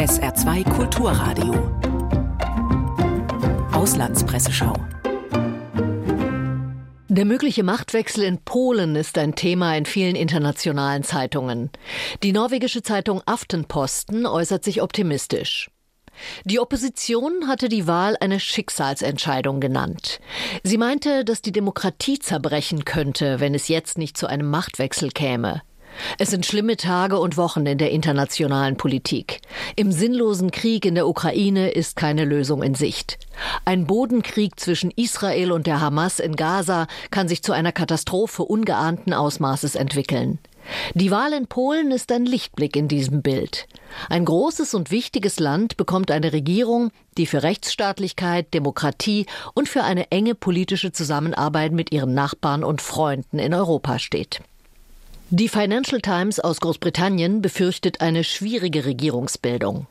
SR2 0.00 0.64
Kulturradio. 0.64 1.52
Auslandspresseschau. 3.70 4.72
Der 7.08 7.26
mögliche 7.26 7.62
Machtwechsel 7.62 8.24
in 8.24 8.38
Polen 8.38 8.96
ist 8.96 9.18
ein 9.18 9.34
Thema 9.34 9.76
in 9.76 9.84
vielen 9.84 10.16
internationalen 10.16 11.02
Zeitungen. 11.02 11.68
Die 12.22 12.32
norwegische 12.32 12.82
Zeitung 12.82 13.20
Aftenposten 13.26 14.24
äußert 14.24 14.64
sich 14.64 14.80
optimistisch. 14.80 15.70
Die 16.46 16.60
Opposition 16.60 17.46
hatte 17.46 17.68
die 17.68 17.86
Wahl 17.86 18.16
eine 18.20 18.40
Schicksalsentscheidung 18.40 19.60
genannt. 19.60 20.18
Sie 20.62 20.78
meinte, 20.78 21.26
dass 21.26 21.42
die 21.42 21.52
Demokratie 21.52 22.18
zerbrechen 22.18 22.86
könnte, 22.86 23.38
wenn 23.38 23.54
es 23.54 23.68
jetzt 23.68 23.98
nicht 23.98 24.16
zu 24.16 24.26
einem 24.26 24.48
Machtwechsel 24.48 25.10
käme. 25.10 25.60
Es 26.18 26.30
sind 26.30 26.46
schlimme 26.46 26.76
Tage 26.76 27.18
und 27.18 27.36
Wochen 27.36 27.66
in 27.66 27.78
der 27.78 27.90
internationalen 27.90 28.76
Politik. 28.76 29.40
Im 29.76 29.92
sinnlosen 29.92 30.50
Krieg 30.50 30.84
in 30.84 30.94
der 30.94 31.06
Ukraine 31.06 31.70
ist 31.70 31.96
keine 31.96 32.24
Lösung 32.24 32.62
in 32.62 32.74
Sicht. 32.74 33.18
Ein 33.64 33.86
Bodenkrieg 33.86 34.58
zwischen 34.58 34.90
Israel 34.90 35.52
und 35.52 35.66
der 35.66 35.80
Hamas 35.80 36.20
in 36.20 36.36
Gaza 36.36 36.86
kann 37.10 37.28
sich 37.28 37.42
zu 37.42 37.52
einer 37.52 37.72
Katastrophe 37.72 38.42
ungeahnten 38.42 39.12
Ausmaßes 39.12 39.74
entwickeln. 39.74 40.38
Die 40.94 41.10
Wahl 41.10 41.32
in 41.32 41.46
Polen 41.46 41.90
ist 41.90 42.12
ein 42.12 42.26
Lichtblick 42.26 42.76
in 42.76 42.88
diesem 42.88 43.22
Bild. 43.22 43.66
Ein 44.08 44.24
großes 44.24 44.74
und 44.74 44.90
wichtiges 44.90 45.40
Land 45.40 45.76
bekommt 45.76 46.10
eine 46.10 46.32
Regierung, 46.32 46.90
die 47.16 47.26
für 47.26 47.42
Rechtsstaatlichkeit, 47.42 48.52
Demokratie 48.54 49.26
und 49.54 49.68
für 49.68 49.82
eine 49.82 50.10
enge 50.10 50.34
politische 50.34 50.92
Zusammenarbeit 50.92 51.72
mit 51.72 51.92
ihren 51.92 52.14
Nachbarn 52.14 52.62
und 52.62 52.82
Freunden 52.82 53.38
in 53.38 53.54
Europa 53.54 53.98
steht. 53.98 54.40
Die 55.32 55.48
Financial 55.48 56.00
Times 56.00 56.40
aus 56.40 56.58
Großbritannien 56.58 57.40
befürchtet 57.40 58.00
eine 58.00 58.24
schwierige 58.24 58.84
Regierungsbildung. 58.84 59.86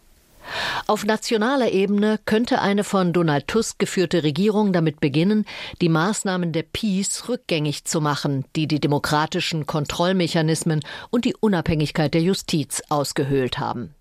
Auf 0.85 1.05
nationaler 1.05 1.71
Ebene 1.71 2.19
könnte 2.25 2.59
eine 2.59 2.83
von 2.83 3.13
Donald 3.13 3.47
Tusk 3.47 3.79
geführte 3.79 4.23
Regierung 4.23 4.73
damit 4.73 4.99
beginnen, 4.99 5.45
die 5.79 5.87
Maßnahmen 5.87 6.51
der 6.51 6.63
Peace 6.63 7.29
rückgängig 7.29 7.85
zu 7.85 8.01
machen, 8.01 8.43
die 8.57 8.67
die 8.67 8.81
demokratischen 8.81 9.65
Kontrollmechanismen 9.65 10.81
und 11.09 11.23
die 11.23 11.37
Unabhängigkeit 11.39 12.13
der 12.13 12.21
Justiz 12.21 12.81
ausgehöhlt 12.89 13.59
haben. 13.59 13.95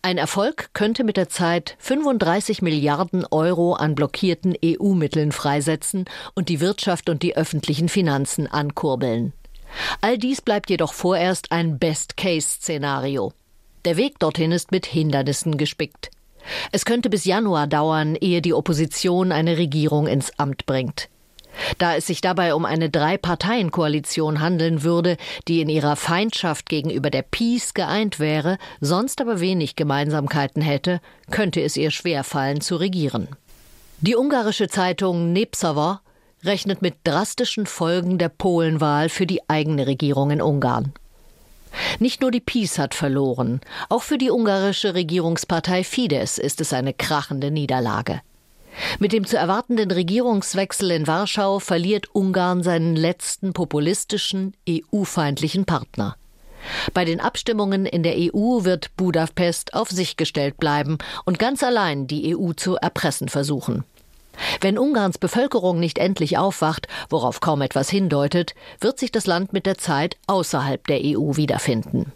Ein 0.00 0.16
Erfolg 0.16 0.70
könnte 0.72 1.04
mit 1.04 1.18
der 1.18 1.28
Zeit 1.28 1.76
35 1.78 2.62
Milliarden 2.62 3.26
Euro 3.30 3.74
an 3.74 3.94
blockierten 3.94 4.54
EU-Mitteln 4.64 5.30
freisetzen 5.30 6.06
und 6.34 6.48
die 6.48 6.60
Wirtschaft 6.60 7.10
und 7.10 7.22
die 7.22 7.36
öffentlichen 7.36 7.90
Finanzen 7.90 8.46
ankurbeln. 8.46 9.34
All 10.00 10.18
dies 10.18 10.40
bleibt 10.40 10.70
jedoch 10.70 10.92
vorerst 10.92 11.52
ein 11.52 11.78
Best-Case-Szenario. 11.78 13.32
Der 13.84 13.96
Weg 13.96 14.18
dorthin 14.18 14.52
ist 14.52 14.70
mit 14.72 14.86
Hindernissen 14.86 15.56
gespickt. 15.56 16.10
Es 16.72 16.84
könnte 16.84 17.10
bis 17.10 17.24
Januar 17.24 17.66
dauern, 17.66 18.16
ehe 18.16 18.42
die 18.42 18.54
Opposition 18.54 19.32
eine 19.32 19.56
Regierung 19.56 20.06
ins 20.06 20.38
Amt 20.38 20.66
bringt. 20.66 21.08
Da 21.78 21.94
es 21.94 22.06
sich 22.06 22.20
dabei 22.20 22.54
um 22.54 22.64
eine 22.64 22.90
Drei-Parteien-Koalition 22.90 24.40
handeln 24.40 24.82
würde, 24.82 25.16
die 25.46 25.60
in 25.60 25.68
ihrer 25.68 25.96
Feindschaft 25.96 26.68
gegenüber 26.68 27.10
der 27.10 27.22
Peace 27.22 27.74
geeint 27.74 28.18
wäre, 28.18 28.58
sonst 28.80 29.20
aber 29.20 29.40
wenig 29.40 29.76
Gemeinsamkeiten 29.76 30.62
hätte, 30.62 31.00
könnte 31.30 31.62
es 31.62 31.76
ihr 31.76 31.90
schwerfallen 31.90 32.60
zu 32.60 32.76
regieren. 32.76 33.28
Die 34.00 34.16
ungarische 34.16 34.68
Zeitung 34.68 35.32
Nepsava 35.32 36.00
rechnet 36.44 36.82
mit 36.82 36.94
drastischen 37.04 37.66
Folgen 37.66 38.18
der 38.18 38.28
Polenwahl 38.28 39.08
für 39.08 39.26
die 39.26 39.48
eigene 39.48 39.86
Regierung 39.86 40.30
in 40.30 40.42
Ungarn. 40.42 40.92
Nicht 41.98 42.20
nur 42.20 42.30
die 42.30 42.40
Peace 42.40 42.78
hat 42.78 42.94
verloren, 42.94 43.60
auch 43.88 44.02
für 44.02 44.18
die 44.18 44.30
ungarische 44.30 44.94
Regierungspartei 44.94 45.82
Fidesz 45.84 46.38
ist 46.38 46.60
es 46.60 46.72
eine 46.72 46.92
krachende 46.92 47.50
Niederlage. 47.50 48.20
Mit 48.98 49.12
dem 49.12 49.26
zu 49.26 49.36
erwartenden 49.36 49.90
Regierungswechsel 49.90 50.90
in 50.90 51.06
Warschau 51.06 51.60
verliert 51.60 52.14
Ungarn 52.14 52.62
seinen 52.62 52.96
letzten 52.96 53.52
populistischen, 53.52 54.54
EU-feindlichen 54.68 55.64
Partner. 55.64 56.16
Bei 56.92 57.04
den 57.04 57.20
Abstimmungen 57.20 57.86
in 57.86 58.02
der 58.02 58.16
EU 58.16 58.64
wird 58.64 58.96
Budapest 58.96 59.74
auf 59.74 59.90
sich 59.90 60.16
gestellt 60.16 60.56
bleiben 60.56 60.98
und 61.24 61.38
ganz 61.38 61.62
allein 61.62 62.06
die 62.06 62.36
EU 62.36 62.52
zu 62.52 62.76
erpressen 62.76 63.28
versuchen. 63.28 63.84
Wenn 64.60 64.78
Ungarns 64.78 65.18
Bevölkerung 65.18 65.78
nicht 65.78 65.98
endlich 65.98 66.38
aufwacht, 66.38 66.88
worauf 67.08 67.40
kaum 67.40 67.60
etwas 67.62 67.90
hindeutet, 67.90 68.54
wird 68.80 68.98
sich 68.98 69.12
das 69.12 69.26
Land 69.26 69.52
mit 69.52 69.66
der 69.66 69.78
Zeit 69.78 70.16
außerhalb 70.26 70.86
der 70.86 71.00
EU 71.02 71.36
wiederfinden. 71.36 72.12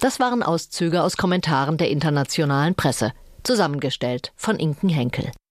Das 0.00 0.20
waren 0.20 0.42
Auszüge 0.42 1.02
aus 1.02 1.16
Kommentaren 1.16 1.76
der 1.76 1.90
internationalen 1.90 2.74
Presse, 2.74 3.12
zusammengestellt 3.42 4.32
von 4.36 4.56
Inken 4.56 4.88
Henkel. 4.88 5.30